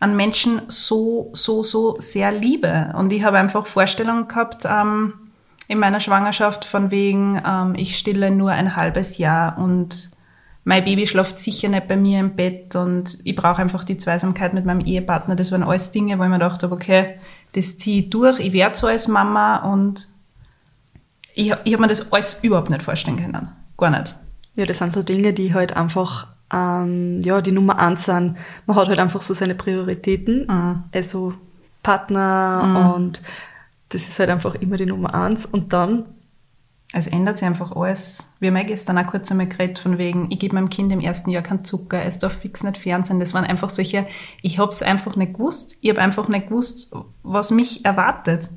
einen 0.00 0.16
Menschen 0.16 0.62
so, 0.68 1.30
so, 1.34 1.62
so 1.62 1.96
sehr 1.98 2.32
liebe. 2.32 2.92
Und 2.96 3.12
ich 3.12 3.22
habe 3.22 3.38
einfach 3.38 3.66
Vorstellungen 3.66 4.28
gehabt 4.28 4.64
ähm, 4.64 5.29
in 5.70 5.78
meiner 5.78 6.00
Schwangerschaft 6.00 6.64
von 6.64 6.90
wegen, 6.90 7.40
ähm, 7.46 7.76
ich 7.76 7.96
stille 7.96 8.32
nur 8.32 8.50
ein 8.50 8.74
halbes 8.74 9.18
Jahr 9.18 9.56
und 9.56 10.10
mein 10.64 10.84
Baby 10.84 11.06
schläft 11.06 11.38
sicher 11.38 11.68
nicht 11.68 11.86
bei 11.86 11.96
mir 11.96 12.18
im 12.18 12.34
Bett 12.34 12.74
und 12.74 13.18
ich 13.22 13.36
brauche 13.36 13.62
einfach 13.62 13.84
die 13.84 13.96
Zweisamkeit 13.96 14.52
mit 14.52 14.66
meinem 14.66 14.80
Ehepartner. 14.80 15.36
Das 15.36 15.52
waren 15.52 15.62
alles 15.62 15.92
Dinge, 15.92 16.18
wo 16.18 16.24
ich 16.24 16.28
mir 16.28 16.40
gedacht 16.40 16.64
habe, 16.64 16.74
okay, 16.74 17.20
das 17.52 17.78
ziehe 17.78 18.02
ich 18.02 18.10
durch, 18.10 18.40
ich 18.40 18.52
werde 18.52 18.76
so 18.76 18.88
als 18.88 19.06
Mama 19.06 19.58
und 19.72 20.08
ich, 21.34 21.54
ich 21.62 21.72
habe 21.72 21.82
mir 21.82 21.86
das 21.88 22.10
alles 22.12 22.40
überhaupt 22.42 22.70
nicht 22.70 22.82
vorstellen 22.82 23.16
können. 23.18 23.48
Gar 23.78 23.90
nicht. 23.90 24.16
Ja, 24.56 24.66
das 24.66 24.78
sind 24.78 24.92
so 24.92 25.04
Dinge, 25.04 25.32
die 25.32 25.54
halt 25.54 25.76
einfach, 25.76 26.26
ähm, 26.52 27.20
ja, 27.20 27.40
die 27.40 27.52
Nummer 27.52 27.78
eins 27.78 28.06
sind. 28.06 28.36
Man 28.66 28.76
hat 28.76 28.88
halt 28.88 28.98
einfach 28.98 29.22
so 29.22 29.34
seine 29.34 29.54
Prioritäten, 29.54 30.46
Mhm. 30.48 30.82
also 30.92 31.34
Partner 31.84 32.92
und 32.96 33.22
das 33.90 34.08
ist 34.08 34.18
halt 34.18 34.30
einfach 34.30 34.54
immer 34.56 34.76
die 34.76 34.86
Nummer 34.86 35.14
eins. 35.14 35.46
Und 35.46 35.72
dann, 35.72 36.06
Es 36.92 37.06
ändert 37.06 37.38
sich 37.38 37.46
einfach 37.46 37.70
alles. 37.76 38.32
Wir 38.40 38.48
haben 38.48 38.56
ja 38.56 38.64
gestern 38.64 38.98
auch 38.98 39.06
kurz 39.06 39.30
einmal 39.30 39.46
geredet 39.46 39.78
von 39.78 39.96
wegen, 39.96 40.26
ich 40.30 40.40
gebe 40.40 40.56
meinem 40.56 40.70
Kind 40.70 40.90
im 40.90 41.00
ersten 41.00 41.30
Jahr 41.30 41.42
keinen 41.42 41.64
Zucker, 41.64 42.04
es 42.04 42.18
darf 42.18 42.32
fix 42.32 42.64
nicht 42.64 42.78
Fernsehen. 42.78 43.20
Das 43.20 43.32
waren 43.32 43.44
einfach 43.44 43.68
solche, 43.68 44.08
ich 44.42 44.58
habe 44.58 44.70
es 44.70 44.82
einfach 44.82 45.14
nicht 45.14 45.34
gewusst. 45.34 45.76
Ich 45.82 45.90
habe 45.90 46.00
einfach 46.00 46.26
nicht 46.26 46.48
gewusst, 46.48 46.90
was 47.22 47.52
mich 47.52 47.84
erwartet. 47.84 48.48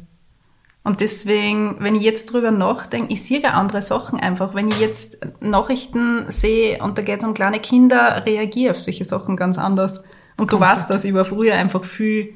Und 0.84 1.00
deswegen, 1.00 1.78
wenn 1.80 1.96
ich 1.96 2.02
jetzt 2.02 2.34
drüber 2.34 2.50
nachdenke, 2.50 3.13
ich 3.13 3.24
sehe 3.24 3.40
gar 3.40 3.54
andere 3.54 3.84
Sachen 3.84 4.20
einfach. 4.20 4.56
Wenn 4.56 4.68
ich 4.68 4.80
jetzt 4.80 5.20
Nachrichten 5.40 6.25
sehe 6.30 6.84
und 6.84 6.98
da 6.98 7.04
geht 7.04 7.20
es 7.20 7.25
um 7.25 7.36
kleine 7.36 7.60
Kinder, 7.60 8.25
reagiere 8.25 8.72
ich 8.72 8.78
auf 8.78 8.80
solche 8.80 9.06
Sachen 9.06 9.38
ganz 9.38 9.60
anders. 9.60 10.04
Und 10.38 10.52
du 10.52 10.60
weißt 10.60 10.90
das, 10.90 11.06
ich 11.06 11.13
war 11.13 11.24
früher 11.24 11.54
einfach 11.54 11.84
viel 11.84 12.34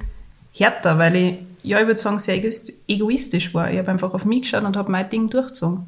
härter, 0.51 0.99
weil 0.99 1.15
ich, 1.15 1.39
ja, 1.67 1.79
ich 1.81 1.87
würde 1.87 1.99
sagen, 1.99 2.19
sehr 2.19 2.35
egoist- 2.35 2.73
egoistisch 2.87 3.53
war. 3.53 3.71
Ich 3.71 3.77
habe 3.77 3.91
einfach 3.91 4.13
auf 4.13 4.25
mich 4.25 4.43
geschaut 4.43 4.63
und 4.63 4.77
habe 4.77 4.91
mein 4.91 5.09
Ding 5.09 5.29
durchgezogen. 5.29 5.85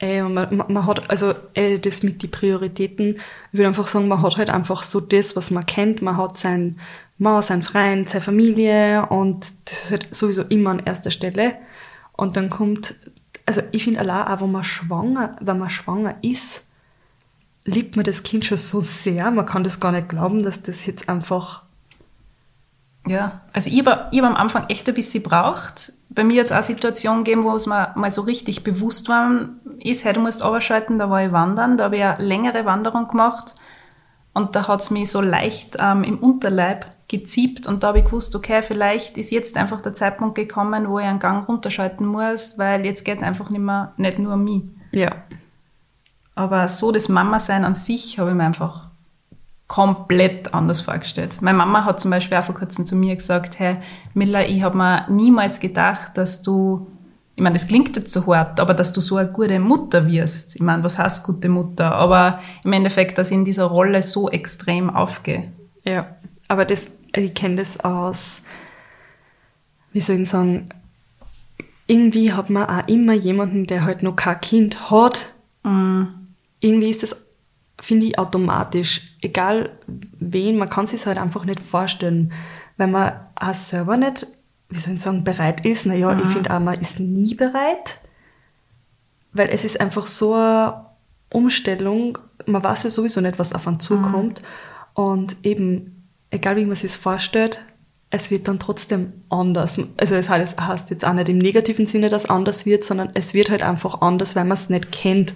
und 0.00 0.34
man, 0.34 0.56
man- 0.68 0.86
hat, 0.86 1.08
also 1.10 1.32
ey, 1.54 1.80
das 1.80 2.02
mit 2.02 2.22
die 2.22 2.26
Prioritäten, 2.28 3.14
ich 3.52 3.58
würde 3.58 3.68
einfach 3.68 3.86
sagen, 3.88 4.08
man 4.08 4.20
hat 4.22 4.36
halt 4.36 4.50
einfach 4.50 4.82
so 4.82 5.00
das, 5.00 5.36
was 5.36 5.50
man 5.52 5.64
kennt. 5.64 6.02
Man 6.02 6.16
hat 6.16 6.36
sein 6.38 6.80
Mann, 7.18 7.40
sein 7.42 7.62
Freund, 7.62 8.08
seine 8.08 8.20
Familie 8.22 9.06
und 9.06 9.44
das 9.66 9.84
ist 9.84 9.90
halt 9.92 10.14
sowieso 10.14 10.42
immer 10.42 10.70
an 10.70 10.82
erster 10.84 11.12
Stelle. 11.12 11.54
Und 12.14 12.36
dann 12.36 12.50
kommt, 12.50 12.94
also 13.46 13.62
ich 13.70 13.84
finde 13.84 14.00
allein 14.00 14.26
auch, 14.26 14.40
wenn 14.40 14.50
man 14.52 14.64
schwanger, 14.64 15.36
wenn 15.40 15.58
man 15.58 15.70
schwanger 15.70 16.16
ist, 16.22 16.64
liebt 17.64 17.94
man 17.94 18.04
das 18.04 18.24
Kind 18.24 18.44
schon 18.44 18.58
so 18.58 18.80
sehr, 18.80 19.30
man 19.30 19.46
kann 19.46 19.62
das 19.62 19.78
gar 19.78 19.92
nicht 19.92 20.08
glauben, 20.08 20.42
dass 20.42 20.62
das 20.62 20.84
jetzt 20.84 21.08
einfach, 21.08 21.62
Ja, 23.06 23.40
also 23.52 23.68
ich 23.70 23.78
habe 23.80 24.10
hab 24.16 24.24
am 24.24 24.36
Anfang 24.36 24.68
echt 24.68 24.88
ein 24.88 24.94
bisschen 24.94 25.22
braucht. 25.22 25.92
Bei 26.08 26.24
mir 26.24 26.34
jetzt 26.34 26.52
auch 26.52 26.62
Situationen 26.62 27.24
gegeben, 27.24 27.44
wo 27.44 27.54
es 27.54 27.66
mir 27.66 27.92
mal 27.96 28.10
so 28.10 28.22
richtig 28.22 28.64
bewusst 28.64 29.08
war, 29.08 29.48
ist, 29.80 30.04
hey, 30.04 30.12
du 30.12 30.20
musst 30.20 30.44
runterschalten, 30.44 30.98
da 30.98 31.10
war 31.10 31.24
ich 31.24 31.32
wandern, 31.32 31.76
da 31.76 31.84
habe 31.84 31.96
ich 31.96 32.04
eine 32.04 32.22
längere 32.22 32.64
Wanderung 32.64 33.08
gemacht 33.08 33.54
und 34.34 34.54
da 34.54 34.68
hat 34.68 34.82
es 34.82 34.90
mich 34.90 35.10
so 35.10 35.20
leicht 35.20 35.76
ähm, 35.78 36.04
im 36.04 36.18
Unterleib 36.18 36.86
geziebt 37.08 37.66
und 37.66 37.82
da 37.82 37.88
habe 37.88 37.98
ich 37.98 38.04
gewusst, 38.04 38.36
okay, 38.36 38.62
vielleicht 38.62 39.18
ist 39.18 39.30
jetzt 39.30 39.56
einfach 39.56 39.80
der 39.80 39.94
Zeitpunkt 39.94 40.34
gekommen, 40.34 40.88
wo 40.88 40.98
ich 40.98 41.04
einen 41.04 41.18
Gang 41.18 41.46
runterschalten 41.46 42.06
muss, 42.06 42.58
weil 42.58 42.84
jetzt 42.86 43.04
geht 43.04 43.18
es 43.18 43.22
einfach 43.22 43.50
nicht 43.50 43.60
mehr, 43.60 43.92
nicht 43.96 44.18
nur 44.18 44.34
um 44.34 44.44
mich. 44.44 44.62
ja, 44.92 45.10
Aber 46.34 46.68
so 46.68 46.92
das 46.92 47.08
Mama-Sein 47.08 47.64
an 47.64 47.74
sich 47.74 48.18
habe 48.18 48.30
ich 48.30 48.36
mir 48.36 48.44
einfach 48.44 48.91
komplett 49.72 50.52
anders 50.52 50.82
vorgestellt. 50.82 51.40
Meine 51.40 51.56
Mama 51.56 51.86
hat 51.86 51.98
zum 51.98 52.10
Beispiel 52.10 52.36
auch 52.36 52.44
vor 52.44 52.54
kurzem 52.54 52.84
zu 52.84 52.94
mir 52.94 53.16
gesagt, 53.16 53.58
hey, 53.58 53.78
Miller, 54.12 54.46
ich 54.46 54.62
habe 54.62 54.76
mir 54.76 55.06
niemals 55.08 55.60
gedacht, 55.60 56.18
dass 56.18 56.42
du, 56.42 56.88
ich 57.36 57.42
meine, 57.42 57.54
das 57.54 57.68
klingt 57.68 57.96
jetzt 57.96 58.12
so 58.12 58.26
hart, 58.26 58.60
aber 58.60 58.74
dass 58.74 58.92
du 58.92 59.00
so 59.00 59.16
eine 59.16 59.32
gute 59.32 59.58
Mutter 59.58 60.06
wirst. 60.06 60.56
Ich 60.56 60.60
meine, 60.60 60.84
was 60.84 60.98
heißt 60.98 61.24
gute 61.24 61.48
Mutter? 61.48 61.92
Aber 61.92 62.40
im 62.64 62.74
Endeffekt, 62.74 63.16
dass 63.16 63.30
ich 63.30 63.34
in 63.34 63.46
dieser 63.46 63.64
Rolle 63.64 64.02
so 64.02 64.28
extrem 64.28 64.90
aufgehe. 64.90 65.50
Ja, 65.84 66.16
aber 66.48 66.66
das, 66.66 66.82
also 67.14 67.26
ich 67.26 67.32
kenne 67.32 67.56
das 67.56 67.80
aus, 67.80 68.42
wie 69.94 70.02
soll 70.02 70.20
ich 70.20 70.28
sagen, 70.28 70.66
irgendwie 71.86 72.34
hat 72.34 72.50
man 72.50 72.66
auch 72.66 72.86
immer 72.88 73.14
jemanden, 73.14 73.64
der 73.64 73.86
halt 73.86 74.02
noch 74.02 74.16
kein 74.16 74.38
Kind 74.42 74.90
hat. 74.90 75.32
Irgendwie 75.64 76.90
ist 76.90 77.02
das, 77.02 77.16
finde 77.82 78.06
ich, 78.06 78.18
automatisch. 78.18 79.16
Egal 79.20 79.70
wen, 80.18 80.56
man 80.56 80.70
kann 80.70 80.86
sich 80.86 81.04
halt 81.04 81.18
einfach 81.18 81.44
nicht 81.44 81.60
vorstellen. 81.60 82.32
Wenn 82.76 82.92
man 82.92 83.12
auch 83.34 83.54
selber 83.54 83.96
nicht, 83.96 84.26
wie 84.70 84.78
soll 84.78 84.94
ich 84.94 85.02
sagen, 85.02 85.24
bereit 85.24 85.66
ist. 85.66 85.84
Naja, 85.84 86.16
ich 86.18 86.28
finde 86.28 86.54
auch, 86.54 86.60
man 86.60 86.80
ist 86.80 87.00
nie 87.00 87.34
bereit. 87.34 87.98
Weil 89.32 89.48
es 89.50 89.64
ist 89.64 89.80
einfach 89.80 90.06
so 90.06 90.34
eine 90.34 90.86
Umstellung, 91.30 92.18
man 92.46 92.62
weiß 92.62 92.84
ja 92.84 92.90
sowieso 92.90 93.20
nicht, 93.20 93.38
was 93.38 93.54
auf 93.54 93.66
einen 93.66 93.80
zukommt. 93.80 94.42
Und 94.94 95.36
eben, 95.42 96.08
egal 96.30 96.56
wie 96.56 96.66
man 96.66 96.76
sich 96.76 96.92
vorstellt, 96.92 97.64
es 98.10 98.30
wird 98.30 98.46
dann 98.46 98.60
trotzdem 98.60 99.12
anders. 99.28 99.80
Also 99.96 100.14
es 100.14 100.28
heißt, 100.28 100.54
es 100.54 100.64
heißt 100.64 100.90
jetzt 100.90 101.04
auch 101.04 101.14
nicht 101.14 101.30
im 101.30 101.38
negativen 101.38 101.86
Sinne, 101.86 102.10
dass 102.10 102.28
anders 102.28 102.64
wird, 102.64 102.84
sondern 102.84 103.10
es 103.14 103.34
wird 103.34 103.50
halt 103.50 103.62
einfach 103.62 104.02
anders, 104.02 104.36
weil 104.36 104.44
man 104.44 104.58
es 104.58 104.68
nicht 104.68 104.92
kennt 104.92 105.34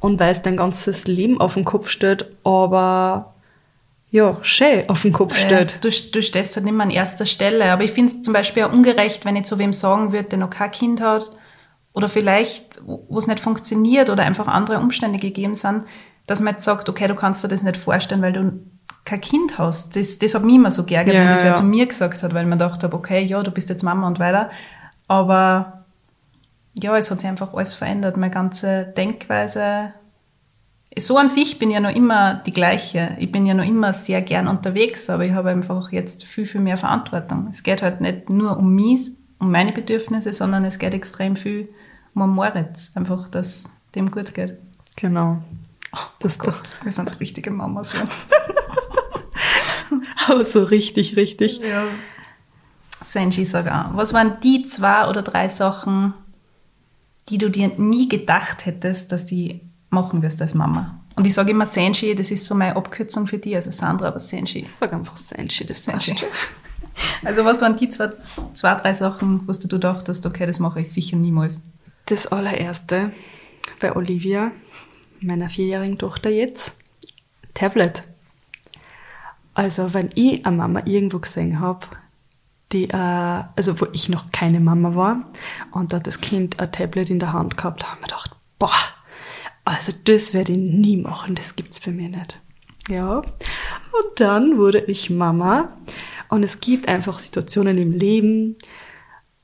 und 0.00 0.20
weil 0.20 0.30
es 0.30 0.42
dein 0.42 0.56
ganzes 0.56 1.06
Leben 1.06 1.40
auf 1.40 1.54
den 1.54 1.64
Kopf 1.64 1.88
stellt, 1.88 2.30
aber 2.44 3.34
ja, 4.10 4.38
schön 4.42 4.88
auf 4.88 5.02
den 5.02 5.12
Kopf 5.12 5.36
stellt. 5.36 5.76
Äh, 5.76 5.80
du, 5.80 5.90
du 5.90 6.22
stehst 6.22 6.56
halt 6.56 6.64
nicht 6.64 6.74
mehr 6.74 6.86
an 6.86 6.90
erster 6.90 7.26
Stelle. 7.26 7.70
Aber 7.70 7.82
ich 7.82 7.92
finde 7.92 8.12
es 8.12 8.22
zum 8.22 8.32
Beispiel 8.32 8.62
auch 8.62 8.72
ungerecht, 8.72 9.24
wenn 9.24 9.36
ich 9.36 9.44
zu 9.44 9.58
wem 9.58 9.72
sagen 9.72 10.12
würde, 10.12 10.28
der 10.28 10.38
noch 10.38 10.50
kein 10.50 10.70
Kind 10.70 11.00
hat 11.00 11.32
oder 11.92 12.08
vielleicht, 12.08 12.80
wo 12.86 13.18
es 13.18 13.26
nicht 13.26 13.40
funktioniert 13.40 14.08
oder 14.08 14.22
einfach 14.22 14.48
andere 14.48 14.78
Umstände 14.78 15.18
gegeben 15.18 15.54
sind, 15.54 15.84
dass 16.26 16.40
man 16.40 16.54
jetzt 16.54 16.64
sagt, 16.64 16.88
okay, 16.88 17.08
du 17.08 17.14
kannst 17.14 17.42
dir 17.42 17.48
das 17.48 17.62
nicht 17.62 17.76
vorstellen, 17.76 18.22
weil 18.22 18.32
du 18.32 18.52
kein 19.04 19.20
Kind 19.20 19.58
hast. 19.58 19.96
Das, 19.96 20.18
das 20.18 20.34
hat 20.34 20.44
mich 20.44 20.56
immer 20.56 20.70
so 20.70 20.84
geärgert, 20.84 21.14
Ja, 21.14 21.20
wenn 21.20 21.28
das 21.28 21.42
wer 21.42 21.50
ja. 21.50 21.54
zu 21.54 21.64
mir 21.64 21.86
gesagt 21.86 22.22
hat, 22.22 22.34
weil 22.34 22.46
man 22.46 22.58
gedacht 22.58 22.82
habe, 22.82 22.96
okay, 22.96 23.22
ja, 23.22 23.42
du 23.42 23.50
bist 23.50 23.70
jetzt 23.70 23.82
Mama 23.82 24.06
und 24.06 24.18
weiter. 24.18 24.50
Aber 25.08 25.75
ja, 26.78 26.96
es 26.96 27.10
hat 27.10 27.20
sich 27.20 27.28
einfach 27.28 27.54
alles 27.54 27.74
verändert. 27.74 28.16
Meine 28.16 28.32
ganze 28.32 28.84
Denkweise. 28.96 29.92
So 30.98 31.18
an 31.18 31.28
sich 31.28 31.58
bin 31.58 31.70
ich 31.70 31.74
ja 31.74 31.80
noch 31.80 31.94
immer 31.94 32.34
die 32.46 32.52
gleiche. 32.52 33.16
Ich 33.18 33.30
bin 33.30 33.44
ja 33.46 33.54
noch 33.54 33.66
immer 33.66 33.92
sehr 33.92 34.22
gern 34.22 34.48
unterwegs, 34.48 35.10
aber 35.10 35.24
ich 35.24 35.32
habe 35.32 35.50
einfach 35.50 35.92
jetzt 35.92 36.24
viel, 36.24 36.46
viel 36.46 36.60
mehr 36.60 36.78
Verantwortung. 36.78 37.48
Es 37.50 37.62
geht 37.62 37.82
halt 37.82 38.00
nicht 38.00 38.30
nur 38.30 38.56
um 38.56 38.74
mich, 38.74 39.10
um 39.38 39.50
meine 39.50 39.72
Bedürfnisse, 39.72 40.32
sondern 40.32 40.64
es 40.64 40.78
geht 40.78 40.94
extrem 40.94 41.36
viel 41.36 41.68
um 42.14 42.34
Moritz. 42.34 42.92
Einfach, 42.94 43.28
dass 43.28 43.70
dem 43.94 44.10
gut 44.10 44.34
geht. 44.34 44.56
Genau. 44.96 45.38
Das 46.20 46.38
Oh 46.40 46.44
Gott, 46.44 46.76
wir 46.82 46.92
sind 46.92 47.10
so 47.10 47.16
richtige 47.16 47.50
Mamas. 47.50 47.92
Aber 50.28 50.44
so 50.44 50.64
richtig, 50.64 51.16
richtig. 51.16 51.58
Ja. 51.60 51.84
Senji, 53.04 53.44
sag 53.44 53.66
auch. 53.68 53.96
Was 53.96 54.12
waren 54.12 54.40
die 54.42 54.66
zwei 54.66 55.08
oder 55.08 55.22
drei 55.22 55.48
Sachen, 55.48 56.14
die 57.28 57.38
du 57.38 57.50
dir 57.50 57.68
nie 57.76 58.08
gedacht 58.08 58.66
hättest, 58.66 59.12
dass 59.12 59.26
die 59.26 59.60
machen 59.90 60.22
wirst 60.22 60.40
als 60.42 60.54
Mama? 60.54 61.00
Und 61.16 61.26
ich 61.26 61.34
sage 61.34 61.52
immer 61.52 61.66
Senji, 61.66 62.14
das 62.14 62.30
ist 62.30 62.44
so 62.44 62.54
meine 62.54 62.76
Abkürzung 62.76 63.26
für 63.26 63.38
die, 63.38 63.56
also 63.56 63.70
Sandra, 63.70 64.08
aber 64.08 64.18
Senji. 64.18 64.64
Sag 64.64 64.92
einfach 64.92 65.16
Senshi, 65.16 65.64
das 65.66 65.84
Senshi. 65.84 66.16
Also 67.22 67.44
was 67.44 67.60
waren 67.60 67.76
die 67.76 67.90
zwei, 67.90 68.10
zwei 68.54 68.74
drei 68.74 68.94
Sachen, 68.94 69.46
wo 69.46 69.52
du 69.52 69.78
dachtest, 69.78 70.24
okay, 70.24 70.46
das 70.46 70.60
mache 70.60 70.80
ich 70.80 70.90
sicher 70.90 71.18
niemals? 71.18 71.60
Das 72.06 72.26
allererste 72.26 73.12
bei 73.80 73.94
Olivia, 73.94 74.52
meiner 75.20 75.50
vierjährigen 75.50 75.98
Tochter 75.98 76.30
jetzt, 76.30 76.72
Tablet. 77.52 78.04
Also 79.54 79.92
wenn 79.94 80.10
ich 80.14 80.46
eine 80.46 80.56
Mama 80.56 80.82
irgendwo 80.84 81.18
gesehen 81.18 81.60
habe, 81.60 81.86
die, 82.76 82.90
äh, 82.90 83.42
also 83.56 83.80
wo 83.80 83.86
ich 83.92 84.08
noch 84.08 84.30
keine 84.32 84.60
Mama 84.60 84.94
war 84.94 85.30
und 85.72 85.92
da 85.92 85.98
das 85.98 86.20
Kind 86.20 86.60
ein 86.60 86.70
Tablet 86.72 87.10
in 87.10 87.18
der 87.18 87.32
Hand 87.32 87.56
gehabt, 87.56 87.82
da 87.82 87.88
haben 87.88 88.00
wir 88.00 88.08
gedacht, 88.08 88.36
boah, 88.58 88.70
also 89.64 89.92
das 90.04 90.34
werde 90.34 90.52
ich 90.52 90.58
nie 90.58 90.96
machen, 90.96 91.34
das 91.34 91.56
gibt's 91.56 91.80
bei 91.80 91.90
mir 91.90 92.08
nicht. 92.08 92.40
Ja. 92.88 93.18
Und 93.18 93.24
dann 94.16 94.58
wurde 94.58 94.80
ich 94.84 95.10
Mama 95.10 95.76
und 96.28 96.42
es 96.42 96.60
gibt 96.60 96.88
einfach 96.88 97.18
Situationen 97.18 97.78
im 97.78 97.92
Leben 97.92 98.56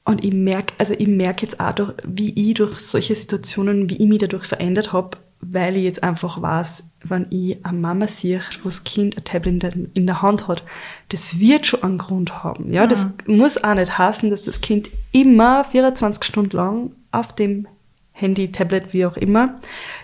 und 0.04 0.24
ich 0.24 0.32
merke, 0.32 0.74
also 0.78 0.94
ich 0.96 1.08
merke 1.08 1.46
jetzt 1.46 1.60
auch, 1.60 1.72
durch, 1.72 1.94
wie 2.04 2.50
ich 2.50 2.54
durch 2.54 2.80
solche 2.80 3.14
Situationen, 3.14 3.88
wie 3.88 3.96
ich 3.96 4.08
mich 4.08 4.18
dadurch 4.18 4.44
verändert 4.44 4.92
habe, 4.92 5.18
weil 5.40 5.76
ich 5.76 5.84
jetzt 5.84 6.02
einfach 6.02 6.40
weiß, 6.40 6.84
wenn 7.04 7.26
ich 7.30 7.64
eine 7.64 7.78
Mama 7.78 8.06
sehe, 8.06 8.40
wo 8.62 8.68
das 8.68 8.84
Kind 8.84 9.16
ein 9.16 9.24
Tablet 9.24 9.74
in 9.94 10.06
der, 10.06 10.22
Hand 10.22 10.48
hat, 10.48 10.62
das 11.08 11.38
wird 11.38 11.66
schon 11.66 11.82
einen 11.82 11.98
Grund 11.98 12.44
haben. 12.44 12.72
Ja, 12.72 12.86
das 12.86 13.06
muss 13.26 13.62
auch 13.62 13.74
nicht 13.74 13.98
heißen, 13.98 14.30
dass 14.30 14.42
das 14.42 14.60
Kind 14.60 14.90
immer 15.12 15.64
24 15.64 16.22
Stunden 16.24 16.56
lang 16.56 16.90
auf 17.10 17.34
dem 17.34 17.66
Handy, 18.12 18.52
Tablet, 18.52 18.92
wie 18.92 19.06
auch 19.06 19.16
immer, 19.16 19.58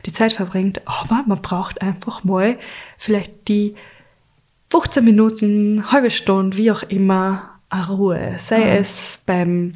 die 0.07 0.13
Zeit 0.13 0.33
verbringt. 0.33 0.81
Aber 0.87 1.23
man 1.27 1.43
braucht 1.43 1.83
einfach 1.83 2.25
mal 2.25 2.59
vielleicht 2.97 3.49
die 3.49 3.75
15 4.71 5.05
Minuten, 5.05 5.93
halbe 5.93 6.11
Stunde, 6.11 6.57
wie 6.57 6.71
auch 6.71 6.83
immer, 6.85 7.51
eine 7.71 7.89
Ruhe. 7.89 8.35
Sei 8.39 8.59
Mhm. 8.61 8.81
es 8.81 9.21
beim, 9.25 9.75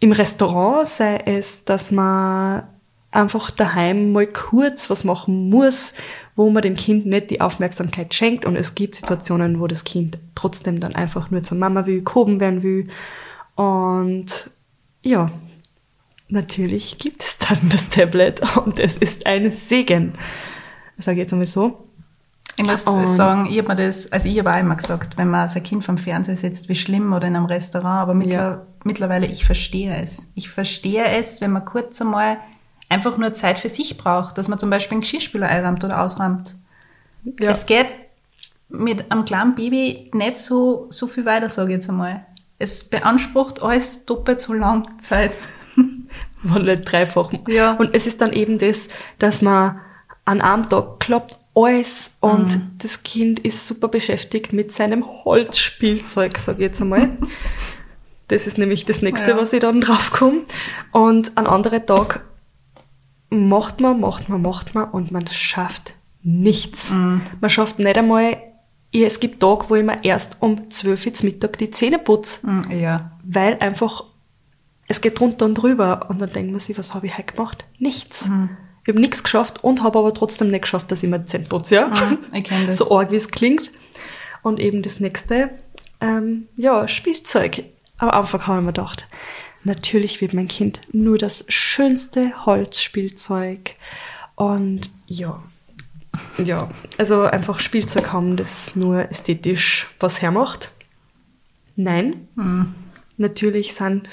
im 0.00 0.12
Restaurant, 0.12 0.88
sei 0.88 1.16
es, 1.24 1.64
dass 1.64 1.90
man 1.90 2.64
einfach 3.12 3.50
daheim 3.50 4.12
mal 4.12 4.26
kurz 4.26 4.88
was 4.90 5.04
machen 5.04 5.50
muss, 5.50 5.94
wo 6.36 6.48
man 6.50 6.62
dem 6.62 6.74
Kind 6.76 7.06
nicht 7.06 7.30
die 7.30 7.40
Aufmerksamkeit 7.40 8.14
schenkt. 8.14 8.44
Und 8.44 8.56
es 8.56 8.74
gibt 8.74 8.94
Situationen, 8.94 9.60
wo 9.60 9.66
das 9.66 9.84
Kind 9.84 10.18
trotzdem 10.34 10.80
dann 10.80 10.94
einfach 10.94 11.30
nur 11.30 11.42
zur 11.42 11.58
Mama 11.58 11.86
will, 11.86 12.02
gehoben 12.04 12.38
werden 12.40 12.62
will. 12.62 12.88
Und 13.56 14.26
ja, 15.02 15.30
natürlich 16.28 16.98
gibt 16.98 17.22
es 17.22 17.38
dann 17.38 17.58
das 17.70 17.88
Tablet 17.88 18.40
und 18.64 18.78
es 18.78 18.96
ist 18.96 19.26
ein 19.26 19.52
Segen. 19.52 20.14
Sage 20.98 21.16
ich 21.16 21.22
jetzt 21.22 21.32
einmal 21.32 21.46
so. 21.46 21.86
Ich 22.56 22.66
muss 22.66 22.84
Und- 22.86 23.06
sagen, 23.06 23.46
ich 23.46 23.58
habe 23.58 23.68
mir 23.68 23.76
das, 23.76 24.10
also 24.12 24.28
ich 24.28 24.38
habe 24.38 24.52
auch 24.52 24.58
immer 24.60 24.76
gesagt, 24.76 25.16
wenn 25.16 25.28
man 25.30 25.48
sein 25.48 25.62
Kind 25.62 25.82
vom 25.84 25.98
Fernseher 25.98 26.36
setzt, 26.36 26.68
wie 26.68 26.74
schlimm 26.74 27.12
oder 27.12 27.26
in 27.26 27.36
einem 27.36 27.46
Restaurant, 27.46 28.02
aber 28.02 28.12
mittler, 28.14 28.32
Ja. 28.32 28.66
mittlerweile, 28.84 29.26
ich 29.26 29.44
verstehe 29.46 29.96
es. 29.96 30.30
Ich 30.34 30.50
verstehe 30.50 31.04
es, 31.06 31.40
wenn 31.40 31.52
man 31.52 31.64
kurz 31.64 32.00
einmal 32.02 32.36
einfach 32.90 33.16
nur 33.16 33.32
Zeit 33.32 33.58
für 33.58 33.68
sich 33.70 33.96
braucht, 33.96 34.36
dass 34.36 34.48
man 34.48 34.58
zum 34.58 34.68
Beispiel 34.68 34.96
einen 34.96 35.00
Geschirrspüler 35.02 35.48
einräumt 35.48 35.82
oder 35.84 36.02
ausräumt. 36.02 36.54
Ja. 37.38 37.50
Es 37.50 37.64
geht 37.64 37.94
mit 38.68 39.10
einem 39.10 39.24
kleinen 39.24 39.54
Baby 39.54 40.10
nicht 40.12 40.36
so, 40.38 40.86
so 40.90 41.06
viel 41.06 41.24
weiter, 41.24 41.48
sage 41.48 41.70
ich 41.70 41.76
jetzt 41.76 41.88
einmal. 41.88 42.26
Es 42.58 42.84
beansprucht 42.84 43.62
alles 43.62 44.04
doppelt 44.04 44.40
so 44.40 44.52
lang 44.52 44.86
Zeit. 45.00 45.38
Wenn 46.42 46.64
nicht 46.64 46.82
dreifach. 46.90 47.32
Ja. 47.48 47.72
Und 47.72 47.94
es 47.94 48.06
ist 48.06 48.20
dann 48.20 48.32
eben 48.32 48.58
das, 48.58 48.88
dass 49.18 49.40
man 49.42 49.80
an 50.24 50.40
einem 50.42 50.66
Tag 50.68 51.00
klappt 51.00 51.36
alles 51.54 52.12
und 52.20 52.56
Mhm. 52.56 52.70
das 52.78 53.02
Kind 53.02 53.40
ist 53.40 53.66
super 53.66 53.88
beschäftigt 53.88 54.52
mit 54.52 54.72
seinem 54.72 55.04
Holzspielzeug, 55.24 56.38
sage 56.38 56.58
ich 56.58 56.68
jetzt 56.70 56.80
einmal. 56.80 57.16
Das 58.28 58.46
ist 58.46 58.58
nämlich 58.58 58.84
das 58.84 59.02
nächste, 59.02 59.32
Ja. 59.32 59.36
was 59.36 59.52
ich 59.52 59.58
dann 59.58 59.80
draufkomme. 59.80 60.42
Und 60.92 61.36
an 61.36 61.48
anderen 61.48 61.84
Tag 61.84 62.24
macht 63.30 63.80
man, 63.80 64.00
macht 64.00 64.28
man, 64.28 64.42
macht 64.42 64.74
man 64.74 64.90
und 64.90 65.10
man 65.12 65.26
schafft 65.28 65.94
nichts. 66.22 66.90
Mhm. 66.90 67.22
Man 67.40 67.50
schafft 67.50 67.78
nicht 67.78 67.96
einmal, 67.96 68.36
es 68.92 69.20
gibt 69.20 69.40
Tage, 69.40 69.64
wo 69.68 69.76
ich 69.76 69.84
mir 69.84 70.02
erst 70.04 70.36
um 70.40 70.70
12 70.70 71.06
Uhr 71.06 71.12
Mittag 71.22 71.58
die 71.58 71.70
Zähne 71.70 71.98
putze 71.98 72.42
Hm, 72.42 72.62
Ja. 72.80 73.12
weil 73.22 73.56
einfach 73.60 74.04
es 74.88 75.00
geht 75.00 75.20
drunter 75.20 75.44
und 75.46 75.54
drüber 75.54 76.06
und 76.08 76.20
dann 76.20 76.32
denkt 76.32 76.50
man 76.50 76.58
sich, 76.60 76.76
was 76.76 76.92
habe 76.94 77.06
ich 77.06 77.16
heute 77.16 77.34
gemacht? 77.34 77.64
Nichts. 77.78 78.22
Ich 78.82 78.88
habe 78.88 79.00
nichts 79.00 79.22
geschafft 79.22 79.62
und 79.62 79.84
habe 79.84 80.00
aber 80.00 80.12
trotzdem 80.12 80.50
nicht 80.50 80.62
geschafft, 80.62 80.90
dass 80.90 81.02
ich 81.04 81.08
mir 81.08 81.20
die 81.20 81.26
Zähne 81.26 81.44
putze, 81.44 81.76
ja? 81.76 81.86
Mhm, 81.88 82.18
ich 82.34 82.48
das. 82.66 82.76
So 82.78 82.98
arg, 82.98 83.12
wie 83.12 83.16
es 83.16 83.30
klingt. 83.30 83.70
Und 84.42 84.58
eben 84.58 84.82
das 84.82 84.98
nächste, 84.98 85.50
ähm, 86.00 86.48
ja, 86.56 86.88
Spielzeug. 86.88 87.62
Am 87.98 88.10
Anfang 88.10 88.44
habe 88.48 88.58
ich 88.58 88.64
mir 88.64 88.72
gedacht, 88.72 89.06
natürlich 89.64 90.20
wird 90.20 90.34
mein 90.34 90.48
Kind 90.48 90.80
nur 90.92 91.18
das 91.18 91.44
schönste 91.48 92.46
Holzspielzeug 92.46 93.76
und 94.34 94.90
ja, 95.06 95.42
ja, 96.38 96.70
also 96.98 97.22
einfach 97.22 97.60
Spielzeug 97.60 98.12
haben, 98.12 98.36
das 98.36 98.74
nur 98.74 99.10
ästhetisch 99.10 99.88
was 100.00 100.22
hermacht. 100.22 100.70
Nein, 101.76 102.28
natürlich 103.16 103.74
sind 103.74 104.08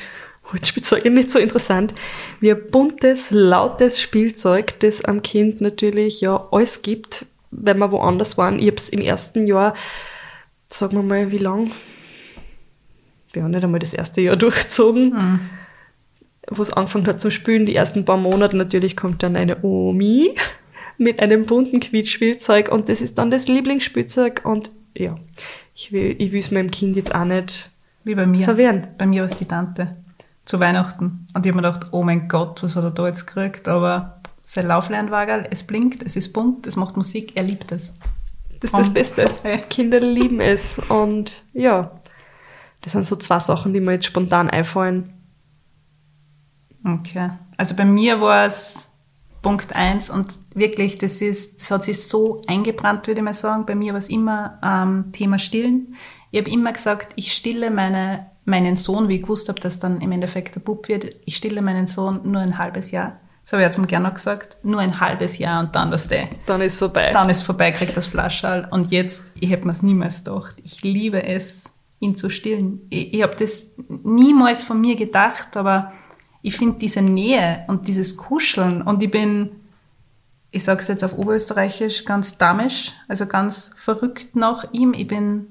Holzspielzeuge 0.51 1.09
nicht 1.11 1.31
so 1.31 1.39
interessant 1.39 1.93
wie 2.39 2.51
ein 2.51 2.67
buntes, 2.71 3.31
lautes 3.31 4.01
Spielzeug, 4.01 4.79
das 4.79 5.03
am 5.03 5.21
Kind 5.21 5.61
natürlich 5.61 6.21
ja 6.21 6.47
alles 6.51 6.81
gibt, 6.81 7.25
wenn 7.51 7.79
wir 7.79 7.91
woanders 7.91 8.37
waren. 8.37 8.59
Ich 8.59 8.67
habe 8.67 8.77
es 8.77 8.89
im 8.89 9.01
ersten 9.01 9.47
Jahr, 9.47 9.73
sagen 10.69 10.97
wir 10.97 11.03
mal, 11.03 11.31
wie 11.31 11.37
lang? 11.37 11.71
Ja, 13.35 13.47
nicht 13.47 13.63
einmal 13.63 13.79
das 13.79 13.93
erste 13.93 14.21
Jahr 14.21 14.35
durchgezogen, 14.37 15.39
wo 16.49 16.61
es 16.61 16.73
angefangen 16.73 17.07
hat 17.07 17.19
zu 17.19 17.31
spielen. 17.31 17.65
Die 17.65 17.75
ersten 17.75 18.05
paar 18.05 18.17
Monate 18.17 18.55
natürlich 18.57 18.95
kommt 18.95 19.23
dann 19.23 19.35
eine 19.35 19.63
Omi 19.63 20.35
mit 20.97 21.19
einem 21.19 21.45
bunten 21.45 21.79
Quietschspielzeug 21.79 22.69
und 22.71 22.89
das 22.89 23.01
ist 23.01 23.17
dann 23.17 23.29
das 23.29 23.47
Lieblingsspielzeug 23.47 24.41
und 24.45 24.71
ja, 24.95 25.15
ich 25.75 25.91
will 25.91 26.15
ich 26.17 26.33
es 26.33 26.51
meinem 26.51 26.71
Kind 26.71 26.95
jetzt 26.95 27.13
auch 27.13 27.25
nicht 27.25 27.71
Wie 28.03 28.15
bei 28.15 28.25
mir. 28.25 28.45
verwehren. 28.45 28.87
Bei 28.97 29.05
mir 29.05 29.21
war 29.21 29.29
es 29.29 29.37
die 29.37 29.45
Tante. 29.45 29.95
Zu 30.45 30.59
Weihnachten. 30.59 31.27
Und 31.33 31.45
ich 31.45 31.51
habe 31.51 31.61
mir 31.61 31.69
gedacht, 31.69 31.87
oh 31.91 32.03
mein 32.03 32.27
Gott, 32.27 32.63
was 32.63 32.75
hat 32.75 32.83
er 32.83 32.91
da 32.91 33.05
jetzt 33.07 33.27
gekriegt? 33.27 33.67
Aber 33.67 34.21
sein 34.43 34.65
Lauflernwagen, 34.65 35.45
es 35.51 35.61
blinkt, 35.63 36.01
es 36.03 36.15
ist 36.15 36.31
bunt, 36.31 36.65
es 36.67 36.77
macht 36.77 36.95
Musik, 36.95 37.33
er 37.35 37.43
liebt 37.43 37.71
es. 37.71 37.93
Das 38.61 38.71
ist 38.71 38.77
das. 38.79 38.89
Beste. 38.91 39.25
Kinder 39.69 39.99
lieben 39.99 40.39
es. 40.39 40.79
Und 40.89 41.43
ja, 41.53 41.96
das 42.87 42.93
sind 42.93 43.05
so 43.05 43.17
zwei 43.17 43.39
Sachen, 43.39 43.73
die 43.73 43.81
mir 43.81 43.91
jetzt 43.91 44.05
spontan 44.05 44.49
einfallen. 44.49 45.11
Okay. 46.85 47.31
Also 47.57 47.75
bei 47.75 47.83
mir 47.83 48.21
war 48.21 48.45
es 48.45 48.93
Punkt 49.41 49.75
eins 49.75 50.09
und 50.09 50.39
wirklich, 50.55 50.97
das 50.97 51.21
ist, 51.21 51.59
das 51.59 51.69
hat 51.69 51.83
sich 51.83 52.07
so 52.07 52.41
eingebrannt, 52.47 53.05
würde 53.07 53.19
ich 53.19 53.25
mal 53.25 53.33
sagen. 53.33 53.65
Bei 53.65 53.75
mir 53.75 53.91
war 53.91 53.99
es 53.99 54.09
immer 54.09 54.57
ähm, 54.63 55.11
Thema 55.11 55.37
Stillen. 55.37 55.95
Ich 56.31 56.39
habe 56.39 56.49
immer 56.49 56.71
gesagt, 56.71 57.11
ich 57.17 57.33
stille 57.33 57.71
meine, 57.71 58.27
meinen 58.45 58.77
Sohn, 58.77 59.09
wie 59.09 59.17
ich 59.17 59.23
gewusst 59.23 59.49
habe, 59.49 59.59
dass 59.59 59.79
dann 59.79 59.99
im 59.99 60.13
Endeffekt 60.13 60.55
der 60.55 60.61
Bub 60.61 60.87
wird, 60.87 61.07
ich 61.25 61.35
stille 61.35 61.61
meinen 61.61 61.87
Sohn 61.87 62.21
nur 62.23 62.39
ein 62.39 62.57
halbes 62.57 62.91
Jahr. 62.91 63.19
Das 63.43 63.51
habe 63.51 63.63
ich 63.63 63.67
ja 63.67 63.71
zum 63.71 63.87
Gernot 63.87 64.15
gesagt, 64.15 64.63
nur 64.63 64.79
ein 64.79 65.01
halbes 65.01 65.37
Jahr 65.39 65.59
und 65.59 65.75
dann 65.75 65.91
das 65.91 66.07
der. 66.07 66.29
Dann 66.45 66.61
ist 66.61 66.79
vorbei. 66.79 67.11
Dann 67.11 67.29
ist 67.29 67.41
vorbei, 67.41 67.71
kriegt 67.71 67.97
das 67.97 68.07
Flaschall. 68.07 68.65
Und 68.71 68.91
jetzt, 68.91 69.33
ich 69.35 69.49
hätte 69.49 69.65
mir 69.65 69.71
es 69.73 69.83
niemals 69.83 70.23
gedacht. 70.23 70.55
Ich 70.63 70.83
liebe 70.83 71.23
es, 71.25 71.73
ihn 71.99 72.15
zu 72.15 72.29
stillen. 72.29 72.81
Ich, 72.89 73.13
ich 73.13 73.23
habe 73.23 73.35
das 73.35 73.71
niemals 73.87 74.63
von 74.63 74.79
mir 74.79 74.95
gedacht, 74.95 75.57
aber 75.57 75.93
ich 76.41 76.57
finde 76.57 76.79
diese 76.79 77.01
Nähe 77.01 77.65
und 77.67 77.87
dieses 77.87 78.17
Kuscheln 78.17 78.81
und 78.81 79.01
ich 79.01 79.11
bin, 79.11 79.51
ich 80.51 80.63
sage 80.63 80.81
es 80.81 80.87
jetzt 80.87 81.03
auf 81.03 81.17
Oberösterreichisch, 81.17 82.05
ganz 82.05 82.37
damisch, 82.37 82.93
also 83.07 83.25
ganz 83.25 83.73
verrückt 83.77 84.35
nach 84.35 84.71
ihm. 84.71 84.93
Ich 84.93 85.07
bin, 85.07 85.47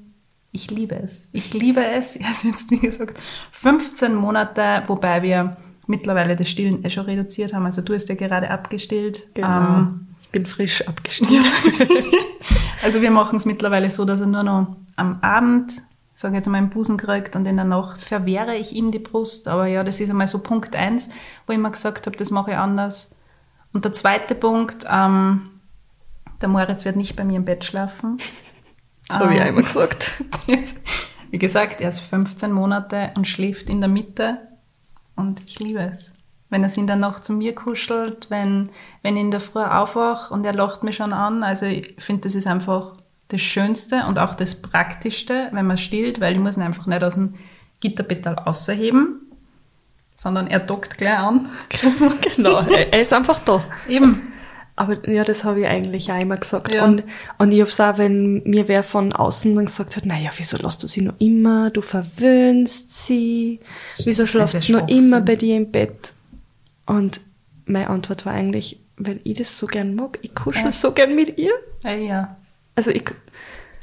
ich 0.52 0.70
liebe 0.70 0.94
es. 0.96 1.28
Ich 1.32 1.52
liebe 1.52 1.85
es. 1.85 2.16
Er 2.16 2.30
ist 2.30 2.44
jetzt, 2.44 2.70
wie 2.70 2.78
gesagt, 2.78 3.20
15 3.52 4.14
Monate, 4.14 4.85
wobei 4.87 5.22
wir 5.22 5.56
mittlerweile 5.87 6.37
das 6.37 6.48
Stillen 6.48 6.85
eh 6.85 6.90
schon 6.90 7.04
reduziert 7.04 7.52
haben. 7.52 7.66
Also 7.66 7.82
du 7.82 7.94
hast 7.94 8.09
ja 8.09 8.14
gerade 8.14 8.50
abgestillt. 8.50 9.35
Genau. 9.35 9.78
Ähm, 9.78 10.06
ich 10.22 10.30
bin 10.30 10.46
frisch 10.46 10.87
abgestimmt. 10.87 11.30
also 12.82 13.00
wir 13.02 13.11
machen 13.11 13.37
es 13.37 13.44
mittlerweile 13.44 13.90
so, 13.90 14.04
dass 14.04 14.20
er 14.20 14.26
nur 14.26 14.42
noch 14.42 14.76
am 14.96 15.18
Abend, 15.20 15.82
sage 16.16 16.33
ich 16.33 16.37
jetzt 16.38 16.48
mal, 16.48 16.57
einen 16.57 16.70
Busen 16.70 16.96
kriegt 16.96 17.37
und 17.37 17.46
in 17.46 17.57
der 17.57 17.66
Nacht 17.66 18.02
verwehre 18.02 18.57
ich 18.57 18.72
ihm 18.72 18.90
die 18.90 18.98
Brust. 18.98 19.48
Aber 19.48 19.66
ja, 19.66 19.85
das 19.85 20.00
ist 20.00 20.09
einmal 20.09 20.26
so 20.26 20.38
Punkt 20.38 20.74
eins, 20.74 21.11
wo 21.46 21.52
ich 21.52 21.59
mir 21.59 21.70
gesagt 21.70 22.07
habe, 22.07 22.16
das 22.16 22.31
mache 22.31 22.52
ich 22.52 22.57
anders. 22.57 23.14
Und 23.74 23.85
der 23.85 23.92
zweite 23.92 24.35
Punkt, 24.35 24.87
ähm, 24.90 25.50
der 26.40 26.48
Moritz 26.48 26.87
wird 26.87 26.96
nicht 26.96 27.16
bei 27.16 27.24
mir 27.24 27.37
im 27.37 27.44
Bett 27.44 27.64
schlafen. 27.64 28.18
Das 29.09 29.20
habe 29.20 29.35
ich 29.35 29.40
Ähm, 29.40 29.46
einmal 29.46 29.62
gesagt. 29.62 30.20
Wie 31.31 31.38
gesagt, 31.38 31.81
er 31.81 31.90
ist 31.90 32.00
15 32.00 32.50
Monate 32.50 33.12
und 33.14 33.29
schläft 33.29 33.70
in 33.70 33.81
der 33.81 33.88
Mitte 33.88 34.38
und 35.14 35.40
ich 35.46 35.61
liebe 35.61 35.79
es. 35.79 36.11
Wenn 36.50 36.64
er 36.64 36.68
sich 36.68 36.79
in 36.79 36.88
der 36.88 36.96
Nacht 36.96 37.24
zu 37.24 37.33
mir 37.33 37.55
kuschelt, 37.55 38.31
wenn, 38.31 38.70
wenn 39.02 39.14
ich 39.16 39.22
in 39.22 39.31
der 39.31 39.38
Früh 39.38 39.62
aufwache 39.62 40.35
und 40.35 40.44
er 40.44 40.55
lacht 40.55 40.83
mich 40.83 40.96
schon 40.96 41.12
an. 41.12 41.44
Also 41.44 41.66
ich 41.66 41.94
finde, 41.98 42.22
das 42.22 42.35
ist 42.35 42.48
einfach 42.48 42.96
das 43.29 43.41
Schönste 43.41 44.05
und 44.09 44.19
auch 44.19 44.35
das 44.35 44.55
Praktischste, 44.55 45.49
wenn 45.53 45.67
man 45.67 45.79
stillt, 45.79 46.21
weil 46.21 46.35
ich 46.35 46.39
muss 46.41 46.57
ihn 46.57 46.62
einfach 46.62 46.87
nicht 46.87 47.03
aus 47.03 47.15
dem 47.15 47.35
Gitterbett 47.81 48.27
ausheben. 48.27 49.21
sondern 50.15 50.47
er 50.47 50.61
dockt 50.61 50.97
gleich 50.99 51.19
an. 51.19 51.49
genau, 52.37 52.61
er 52.61 53.01
ist 53.01 53.12
einfach 53.12 53.41
da. 53.41 53.62
Eben. 53.89 54.33
Aber 54.79 55.09
ja, 55.11 55.25
das 55.25 55.43
habe 55.45 55.61
ich 55.61 55.67
eigentlich 55.67 56.12
auch 56.12 56.21
immer 56.21 56.37
gesagt. 56.37 56.71
Ja. 56.73 56.85
Und, 56.85 57.03
und 57.39 57.51
ich 57.51 57.62
hab's 57.62 57.81
auch, 57.81 57.97
wenn 57.99 58.43
mir 58.45 58.69
wer 58.69 58.83
von 58.83 59.12
außen 59.15 59.55
dann 59.57 59.65
gesagt 59.67 59.97
hat, 59.97 60.05
naja, 60.05 60.31
wieso 60.37 60.59
lässt 60.59 60.83
du 60.83 60.87
sie 60.87 61.01
noch 61.01 61.15
immer? 61.19 61.71
Du 61.71 61.81
verwöhnst 61.81 63.07
sie. 63.07 63.61
Wieso 64.05 64.27
schläft 64.27 64.61
sie 64.61 64.73
noch 64.73 64.87
immer 64.89 65.21
bei 65.23 65.37
dir 65.37 65.57
im 65.57 65.71
Bett? 65.73 66.12
Und 66.85 67.21
meine 67.65 67.89
Antwort 67.89 68.27
war 68.27 68.35
eigentlich, 68.35 68.79
weil 68.99 69.19
ich 69.25 69.39
das 69.39 69.59
so 69.59 69.67
gern 69.67 69.95
mag. 69.95 70.19
Ich 70.23 70.35
kuschel 70.35 70.65
Ja. 70.65 70.73
so 70.73 70.93
gern 70.93 71.15
mit 71.15 71.39
ihr. 71.39 71.53
Ja, 71.83 71.95
ja. 71.95 72.37
Also 72.77 72.91
ich, 72.93 73.05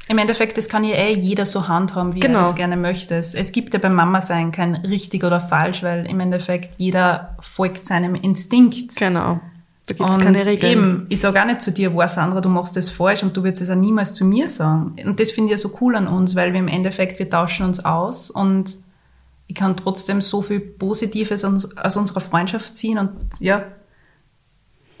Im 0.08 0.18
Endeffekt, 0.18 0.56
das 0.58 0.68
kann 0.68 0.84
ja 0.84 0.96
eh 0.96 1.14
jeder 1.14 1.46
so 1.46 1.66
handhaben, 1.68 2.14
wie 2.14 2.20
Genau. 2.20 2.40
er 2.40 2.48
es 2.48 2.54
gerne 2.54 2.76
möchte. 2.76 3.14
Es, 3.16 3.34
es 3.34 3.52
gibt 3.52 3.72
ja 3.74 3.80
beim 3.80 3.94
Mama 3.94 4.20
sein 4.20 4.52
kein 4.52 4.74
richtig 4.76 5.24
oder 5.24 5.40
falsch, 5.40 5.82
weil 5.82 6.06
im 6.06 6.20
Endeffekt 6.20 6.78
jeder 6.78 7.36
folgt 7.40 7.86
seinem 7.86 8.14
Instinkt. 8.14 8.96
genau. 8.96 9.40
Da 9.86 9.94
gibt's 9.94 10.14
und 10.14 10.22
keine 10.22 10.46
Regeln. 10.46 10.72
eben, 10.72 11.06
ich 11.10 11.20
sage 11.20 11.42
auch 11.42 11.44
nicht 11.46 11.60
zu 11.60 11.70
dir, 11.70 11.92
wow, 11.94 12.08
Sandra, 12.08 12.40
du 12.40 12.48
machst 12.48 12.74
das 12.74 12.88
falsch 12.88 13.22
und 13.22 13.36
du 13.36 13.44
wirst 13.44 13.60
es 13.60 13.68
auch 13.68 13.74
niemals 13.74 14.14
zu 14.14 14.24
mir 14.24 14.48
sagen. 14.48 14.96
Und 15.04 15.20
das 15.20 15.30
finde 15.30 15.48
ich 15.52 15.60
ja 15.62 15.68
so 15.68 15.76
cool 15.80 15.94
an 15.96 16.06
uns, 16.06 16.34
weil 16.34 16.52
wir 16.54 16.60
im 16.60 16.68
Endeffekt, 16.68 17.18
wir 17.18 17.28
tauschen 17.28 17.66
uns 17.66 17.84
aus 17.84 18.30
und 18.30 18.76
ich 19.46 19.54
kann 19.54 19.76
trotzdem 19.76 20.22
so 20.22 20.40
viel 20.40 20.60
Positives 20.60 21.44
aus 21.44 21.96
unserer 21.98 22.22
Freundschaft 22.22 22.76
ziehen 22.78 22.96
und 22.98 23.10
ja, 23.40 23.64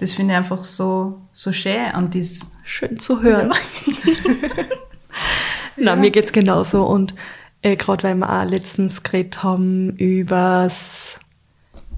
das 0.04 0.12
finde 0.12 0.34
ich 0.34 0.38
einfach 0.38 0.62
so, 0.62 1.22
so 1.32 1.50
schön 1.50 1.94
und 1.96 2.14
das, 2.14 2.50
Schön 2.64 2.98
zu 2.98 3.22
hören. 3.22 3.52
Na, 5.76 5.96
mir 5.96 6.10
geht's 6.10 6.32
genauso. 6.32 6.84
Und 6.84 7.14
äh, 7.62 7.76
gerade 7.76 8.02
weil 8.02 8.14
wir 8.14 8.30
auch 8.30 8.44
letztens 8.44 9.02
geredet 9.02 9.42
haben 9.42 9.96
übers, 9.96 11.20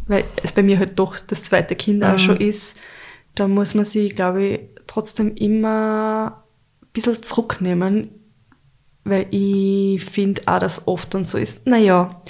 weil 0.06 0.24
es 0.42 0.52
bei 0.52 0.62
mir 0.62 0.78
halt 0.78 0.98
doch 0.98 1.18
das 1.18 1.44
zweite 1.44 1.76
Kind 1.76 2.04
auch 2.04 2.18
schon 2.18 2.36
ist, 2.36 2.80
da 3.34 3.48
muss 3.48 3.74
man 3.74 3.84
sich, 3.84 4.14
glaube 4.14 4.44
ich, 4.44 4.60
trotzdem 4.86 5.34
immer 5.36 6.44
ein 6.82 6.88
bisschen 6.92 7.22
zurücknehmen, 7.22 8.10
weil 9.04 9.26
ich 9.30 10.04
finde 10.04 10.42
auch, 10.46 10.58
dass 10.58 10.88
oft 10.88 11.14
und 11.14 11.26
so 11.26 11.38
ist, 11.38 11.66
naja, 11.66 12.22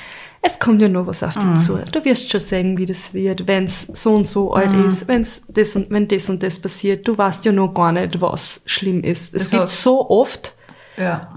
es 0.46 0.58
kommt 0.58 0.80
ja 0.80 0.88
noch 0.88 1.06
was 1.06 1.22
auf 1.22 1.34
dich 1.34 1.60
zu. 1.60 1.76
Du 1.92 2.04
wirst 2.04 2.30
schon 2.30 2.40
sehen, 2.40 2.78
wie 2.78 2.86
das 2.86 3.12
wird, 3.14 3.46
wenn's 3.48 3.86
so 3.92 4.14
und 4.14 4.26
so 4.26 4.52
alt 4.54 4.72
ist, 4.86 5.08
wenn's 5.08 5.42
das 5.48 5.74
und, 5.76 5.90
wenn 5.90 6.06
das 6.08 6.28
und 6.30 6.42
das 6.42 6.58
passiert. 6.60 7.06
Du 7.08 7.16
weißt 7.18 7.44
ja 7.44 7.52
noch 7.52 7.74
gar 7.74 7.92
nicht, 7.92 8.20
was 8.20 8.60
schlimm 8.66 9.02
ist. 9.02 9.34
Es 9.34 9.42
Das 9.42 9.50
gibt 9.50 9.62
heißt- 9.64 9.82
so 9.82 10.08
oft, 10.10 10.54
ja. 10.96 11.28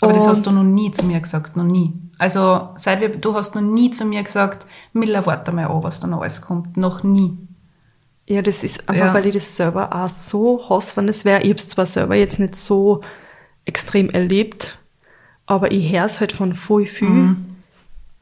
Aber 0.00 0.12
das 0.12 0.26
hast 0.28 0.46
du 0.46 0.50
noch 0.50 0.64
nie 0.64 0.90
zu 0.90 1.04
mir 1.04 1.20
gesagt, 1.20 1.56
noch 1.56 1.64
nie. 1.64 1.92
Also, 2.18 2.68
seit 2.76 3.00
wir, 3.00 3.08
du 3.08 3.34
hast 3.34 3.54
noch 3.54 3.62
nie 3.62 3.90
zu 3.90 4.04
mir 4.04 4.22
gesagt, 4.22 4.66
Miller, 4.92 5.24
warte 5.26 5.50
mal 5.52 5.66
an, 5.66 5.82
was 5.82 6.00
da 6.00 6.06
noch 6.06 6.20
alles 6.20 6.42
kommt. 6.42 6.76
Noch 6.76 7.02
nie. 7.02 7.38
Ja, 8.26 8.42
das 8.42 8.62
ist 8.62 8.88
einfach, 8.88 9.06
Ja. 9.06 9.14
weil 9.14 9.26
ich 9.26 9.34
das 9.34 9.56
selber 9.56 9.94
auch 9.94 10.08
so 10.08 10.68
hasse, 10.68 10.96
wenn 10.96 11.08
es 11.08 11.24
wäre. 11.24 11.42
Ich 11.42 11.50
hab's 11.50 11.68
zwar 11.68 11.86
selber 11.86 12.14
jetzt 12.16 12.38
nicht 12.38 12.56
so 12.56 13.00
extrem 13.64 14.10
erlebt, 14.10 14.78
aber 15.46 15.72
ich 15.72 15.90
höre 15.92 16.04
es 16.04 16.20
halt 16.20 16.32
von 16.32 16.54
voll 16.54 16.86
viel. 16.86 17.08
Mhm. 17.08 17.53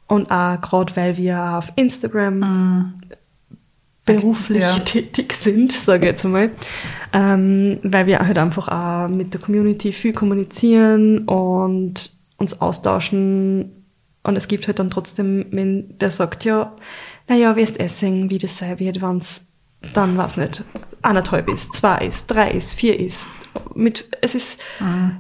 Und 0.07 0.31
auch 0.31 0.61
gerade, 0.61 0.95
weil 0.97 1.17
wir 1.17 1.41
auf 1.59 1.73
Instagram 1.77 2.95
beruflich 4.05 4.59
Mhm. 4.59 4.65
Ja. 4.65 4.79
tätig 4.81 5.33
sind, 5.33 5.73
sage 5.73 6.07
ich 6.07 6.13
jetzt 6.13 6.25
mal, 6.25 6.51
ähm, 7.13 7.79
weil 7.83 8.07
wir 8.07 8.19
halt 8.19 8.37
einfach 8.37 8.69
auch 8.69 9.09
mit 9.09 9.33
der 9.33 9.41
Community 9.41 9.93
viel 9.93 10.13
kommunizieren 10.13 11.21
und 11.21 12.11
uns 12.37 12.61
austauschen. 12.61 13.71
Und 14.25 14.37
es 14.37 14.49
gibt 14.49 14.67
halt 14.67 14.79
dann 14.81 14.91
trotzdem, 14.91 15.47
wenn 15.53 15.97
der 15.99 16.09
sagt, 16.09 16.45
ja, 16.45 16.77
naja, 17.29 17.55
wirst 17.57 17.79
sehen, 17.99 18.29
wie 18.31 18.39
das 18.39 18.59
sein 18.59 18.79
wird, 18.81 19.01
wenn's 19.03 19.47
dann, 19.95 20.17
weiß 20.17 20.37
nicht, 20.37 20.65
anderthalb 21.03 21.49
ist, 21.49 21.75
zwei 21.75 21.99
ist, 21.99 22.27
drei 22.27 22.51
ist, 22.53 22.75
vier 22.75 22.99
ist. 22.99 23.29
Mit, 23.75 24.09
es 24.21 24.35
ist, 24.35 24.61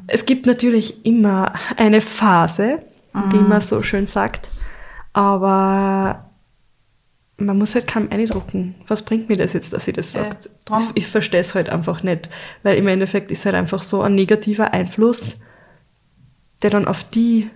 es 0.07 0.25
gibt 0.27 0.47
natürlich 0.47 1.05
immer 1.05 1.53
eine 1.77 2.01
Phase, 2.01 2.83
wie 3.31 3.38
man 3.38 3.61
so 3.61 3.83
schön 3.83 4.07
sagt, 4.07 4.49
aber 5.12 6.25
man 7.38 7.59
muss 7.59 7.75
halt 7.75 7.87
kaum 7.88 8.09
eindrucken. 8.11 8.75
Was 8.87 9.05
bringt 9.05 9.29
mir 9.29 9.37
das 9.37 9.53
jetzt, 9.53 9.72
dass 9.72 9.88
ich 9.88 9.94
das 9.94 10.14
Äh, 10.14 10.20
sage? 10.20 10.37
drum- 10.64 10.92
ich 10.94 11.07
verstehe 11.07 11.40
es 11.40 11.55
halt 11.55 11.68
einfach 11.68 12.03
nicht, 12.03 12.31
weil 12.62 12.77
im 12.79 12.87
Endeffekt 12.88 13.31
ist 13.31 13.44
halt 13.46 13.55
einfach 13.55 13.83
so 13.83 14.03
ein 14.03 14.14
negativer 14.14 14.72
Einfluss, 14.72 15.40
der 16.62 16.70
dann 16.70 16.87
auf 16.87 17.05
die, 17.05 17.51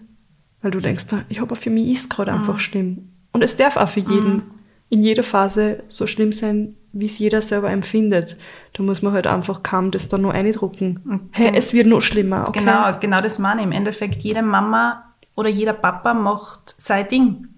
weil 0.62 0.70
du 0.72 0.80
denkst, 0.80 1.04
"Na, 1.12 1.24
ich 1.28 1.40
habe 1.40 1.54
für 1.56 1.70
mich 1.70 1.92
ist 1.94 2.10
gerade 2.10 2.32
Mhm. 2.32 2.38
einfach 2.38 2.58
schlimm. 2.58 3.10
Und 3.32 3.42
es 3.44 3.56
darf 3.56 3.76
auch 3.76 3.88
für 3.88 4.00
jeden 4.00 4.42
in 4.88 5.02
jeder 5.02 5.22
Phase 5.22 5.82
so 5.88 6.06
schlimm 6.06 6.32
sein, 6.32 6.74
wie 6.92 7.06
es 7.06 7.18
jeder 7.18 7.42
selber 7.42 7.70
empfindet. 7.70 8.36
Da 8.72 8.82
muss 8.82 9.02
man 9.02 9.12
halt 9.12 9.26
einfach 9.26 9.62
kaum 9.62 9.90
das 9.90 10.08
dann 10.08 10.22
nur 10.22 10.32
eindrucken. 10.32 11.28
Hey, 11.32 11.52
es 11.54 11.72
wird 11.74 11.86
noch 11.86 12.00
schlimmer, 12.02 12.46
okay? 12.48 12.60
Genau, 12.60 12.98
genau 12.98 13.20
das 13.20 13.38
meine 13.38 13.60
ich. 13.60 13.66
Im 13.66 13.72
Endeffekt, 13.72 14.16
jede 14.22 14.42
Mama 14.42 15.05
oder 15.36 15.48
jeder 15.48 15.74
Papa 15.74 16.14
macht 16.14 16.74
sein 16.80 17.06
Ding. 17.06 17.48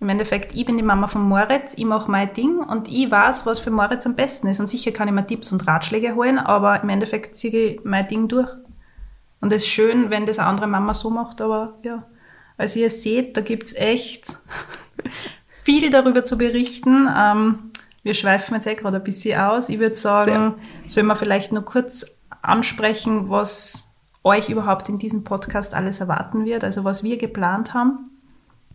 Im 0.00 0.08
Endeffekt, 0.10 0.54
ich 0.54 0.66
bin 0.66 0.76
die 0.76 0.82
Mama 0.82 1.06
von 1.06 1.22
Moritz, 1.22 1.72
ich 1.76 1.86
mache 1.86 2.10
mein 2.10 2.32
Ding 2.34 2.58
und 2.58 2.88
ich 2.88 3.10
weiß, 3.10 3.46
was 3.46 3.60
für 3.60 3.70
Moritz 3.70 4.04
am 4.04 4.16
besten 4.16 4.48
ist. 4.48 4.60
Und 4.60 4.66
sicher 4.66 4.90
kann 4.90 5.08
ich 5.08 5.14
mir 5.14 5.26
Tipps 5.26 5.50
und 5.52 5.66
Ratschläge 5.66 6.14
holen, 6.14 6.38
aber 6.38 6.82
im 6.82 6.88
Endeffekt 6.90 7.34
ziehe 7.36 7.70
ich 7.70 7.84
mein 7.84 8.06
Ding 8.06 8.28
durch. 8.28 8.50
Und 9.40 9.52
es 9.52 9.62
ist 9.62 9.68
schön, 9.68 10.10
wenn 10.10 10.26
das 10.26 10.38
eine 10.38 10.48
andere 10.48 10.66
Mama 10.66 10.92
so 10.92 11.08
macht, 11.08 11.40
aber 11.40 11.78
ja, 11.82 12.04
also 12.58 12.80
ihr 12.80 12.90
seht, 12.90 13.36
da 13.36 13.40
gibt's 13.40 13.74
echt 13.74 14.36
viel 15.48 15.90
darüber 15.90 16.24
zu 16.24 16.36
berichten. 16.36 17.08
Ähm, 17.16 17.70
wir 18.02 18.14
schweifen 18.14 18.54
jetzt 18.54 18.66
eh 18.66 18.74
gerade 18.74 18.98
ein 18.98 19.04
bisschen 19.04 19.40
aus. 19.40 19.68
Ich 19.68 19.78
würde 19.78 19.94
sagen, 19.94 20.56
sollen 20.88 21.06
wir 21.06 21.16
vielleicht 21.16 21.52
nur 21.52 21.64
kurz 21.64 22.04
ansprechen, 22.42 23.30
was 23.30 23.93
euch 24.24 24.48
überhaupt 24.48 24.88
in 24.88 24.98
diesem 24.98 25.22
Podcast 25.22 25.74
alles 25.74 26.00
erwarten 26.00 26.44
wird, 26.44 26.64
also 26.64 26.82
was 26.82 27.02
wir 27.02 27.18
geplant 27.18 27.74
haben. 27.74 28.10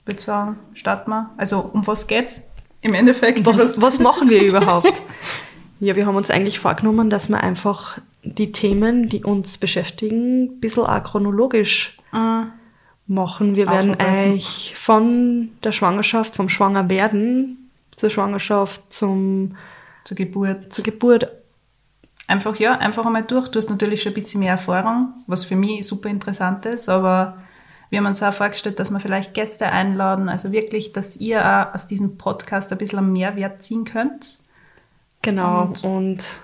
Ich 0.02 0.08
würde 0.08 0.22
sagen, 0.22 0.60
starten 0.74 1.10
wir. 1.10 1.32
Also 1.38 1.60
um 1.74 1.86
was 1.86 2.08
geht's 2.08 2.44
im 2.82 2.94
Endeffekt? 2.94 3.46
Was, 3.46 3.82
was 3.82 4.00
machen 4.00 4.30
wir 4.30 4.42
überhaupt? 4.48 5.02
Ja, 5.80 5.96
wir 5.96 6.06
haben 6.06 6.16
uns 6.16 6.30
eigentlich 6.30 6.60
vorgenommen, 6.60 7.10
dass 7.10 7.30
wir 7.30 7.42
einfach 7.42 8.00
die 8.24 8.52
Themen, 8.52 9.10
die 9.10 9.24
uns 9.24 9.58
beschäftigen, 9.58 10.44
ein 10.44 10.60
bisschen 10.60 10.86
auch 10.86 11.04
chronologisch 11.04 11.98
machen. 13.08 13.56
Wir 13.56 13.68
werden 13.68 13.98
euch 14.00 14.74
von 14.76 15.50
der 15.64 15.72
Schwangerschaft, 15.72 16.36
vom 16.36 16.50
Schwangerwerden 16.50 17.70
zur 17.96 18.10
Schwangerschaft, 18.10 18.94
zum, 18.94 19.58
zur 20.06 20.16
Geburt. 20.16 20.74
zur 20.74 20.84
Geburt 20.84 21.28
Einfach, 22.30 22.58
ja, 22.58 22.74
einfach 22.74 23.08
einmal 23.08 23.24
durch. 23.24 23.48
Du 23.48 23.58
hast 23.58 23.72
natürlich 23.72 24.04
schon 24.04 24.12
ein 24.12 24.14
bisschen 24.14 24.42
mehr 24.42 24.52
Erfahrung, 24.52 25.16
was 25.26 25.46
für 25.46 25.56
mich 25.56 25.88
super 25.88 26.10
interessant 26.10 26.64
ist, 26.68 26.88
aber 26.88 27.40
wir 27.90 27.98
haben 27.98 28.06
uns 28.06 28.22
auch 28.22 28.32
vorgestellt, 28.32 28.78
dass 28.78 28.92
wir 28.92 29.00
vielleicht 29.00 29.34
Gäste 29.34 29.66
einladen, 29.66 30.30
also 30.30 30.52
wirklich, 30.52 30.92
dass 30.92 31.18
ihr 31.18 31.44
auch 31.44 31.74
aus 31.74 31.88
diesem 31.88 32.20
Podcast 32.20 32.72
ein 32.72 32.78
bisschen 32.78 33.00
einen 33.00 33.14
Mehrwert 33.14 33.64
ziehen 33.64 33.84
könnt. 33.84 34.38
Genau, 35.24 35.74
und, 35.82 36.40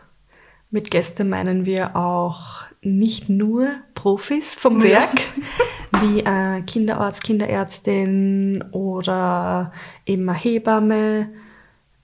mit 0.72 0.90
Gäste 0.90 1.24
meinen 1.24 1.68
wir 1.68 1.96
auch 1.96 2.64
nicht 2.82 3.30
nur 3.30 3.68
Profis 3.94 4.56
vom. 4.56 4.82
Werk, 4.82 5.22
wie 6.02 6.26
ein 6.26 6.66
Kinderarzt, 6.66 7.24
Kinderärztin 7.24 8.64
oder 8.72 9.72
eben 10.08 10.28
eine 10.28 10.38
Hebamme 10.38 11.30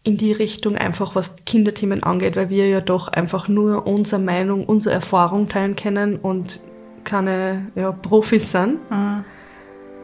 in 0.03 0.17
die 0.17 0.31
Richtung 0.31 0.75
einfach, 0.75 1.15
was 1.15 1.35
Kinderthemen 1.45 2.01
angeht, 2.03 2.35
weil 2.35 2.49
wir 2.49 2.67
ja 2.67 2.81
doch 2.81 3.07
einfach 3.07 3.47
nur 3.47 3.85
unsere 3.85 4.21
Meinung, 4.21 4.65
unsere 4.65 4.95
Erfahrung 4.95 5.47
teilen 5.47 5.75
können 5.75 6.15
und 6.15 6.59
keine 7.03 7.67
ja, 7.75 7.91
Profis 7.91 8.51
sind. 8.51 8.79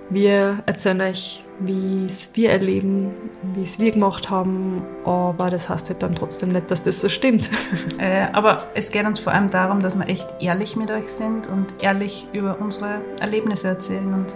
Wir 0.10 0.60
erzählen 0.66 1.02
euch, 1.02 1.44
wie 1.60 2.06
es 2.08 2.30
wir 2.34 2.52
erleben, 2.52 3.10
wie 3.56 3.64
es 3.64 3.80
wir 3.80 3.92
gemacht 3.92 4.30
haben, 4.30 4.84
aber 5.04 5.50
das 5.50 5.68
heißt 5.68 5.90
halt 5.90 6.04
dann 6.04 6.16
trotzdem 6.16 6.52
nicht, 6.52 6.70
dass 6.72 6.84
das 6.84 7.02
so 7.02 7.10
stimmt. 7.10 7.50
Äh, 8.00 8.28
aber 8.34 8.60
es 8.76 8.92
geht 8.92 9.08
uns 9.08 9.18
vor 9.18 9.34
allem 9.34 9.50
darum, 9.50 9.82
dass 9.82 9.98
wir 9.98 10.08
echt 10.08 10.28
ehrlich 10.40 10.76
mit 10.76 10.92
euch 10.92 11.08
sind 11.08 11.48
und 11.48 11.82
ehrlich 11.82 12.28
über 12.32 12.60
unsere 12.60 13.02
Erlebnisse 13.20 13.70
erzählen 13.70 14.14
und 14.14 14.28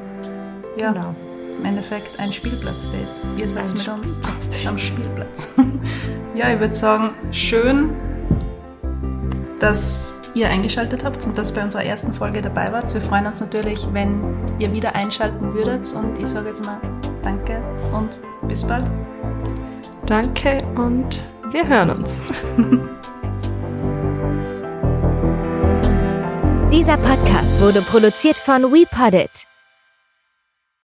ja, 0.77 0.93
Genau. 0.93 1.15
Im 1.57 1.65
Endeffekt 1.65 2.19
ein 2.19 2.31
Spielplatz-Date. 2.31 3.09
Ihr 3.37 3.49
seid 3.49 3.69
Ein 3.71 3.77
mit 3.77 3.87
uns 3.87 4.21
am 4.65 4.77
Spielplatz. 4.77 5.55
ja, 6.35 6.53
ich 6.53 6.59
würde 6.59 6.73
sagen, 6.73 7.11
schön, 7.31 7.95
dass 9.59 10.21
ihr 10.33 10.49
eingeschaltet 10.49 11.03
habt 11.03 11.25
und 11.25 11.37
dass 11.37 11.51
ihr 11.51 11.57
bei 11.57 11.63
unserer 11.63 11.83
ersten 11.83 12.13
Folge 12.13 12.41
dabei 12.41 12.71
wart. 12.71 12.93
Wir 12.93 13.01
freuen 13.01 13.27
uns 13.27 13.41
natürlich, 13.41 13.87
wenn 13.93 14.23
ihr 14.59 14.71
wieder 14.73 14.95
einschalten 14.95 15.53
würdet 15.53 15.93
und 15.93 16.17
ich 16.19 16.27
sage 16.27 16.47
jetzt 16.47 16.65
mal 16.65 16.79
Danke 17.21 17.61
und 17.93 18.17
bis 18.47 18.63
bald. 18.63 18.89
Danke 20.07 20.57
und 20.75 21.23
wir 21.51 21.67
hören 21.67 21.91
uns. 21.91 22.15
Dieser 26.71 26.97
Podcast 26.97 27.61
wurde 27.61 27.81
produziert 27.81 28.39
von 28.39 28.71
WePoddit. 28.71 29.50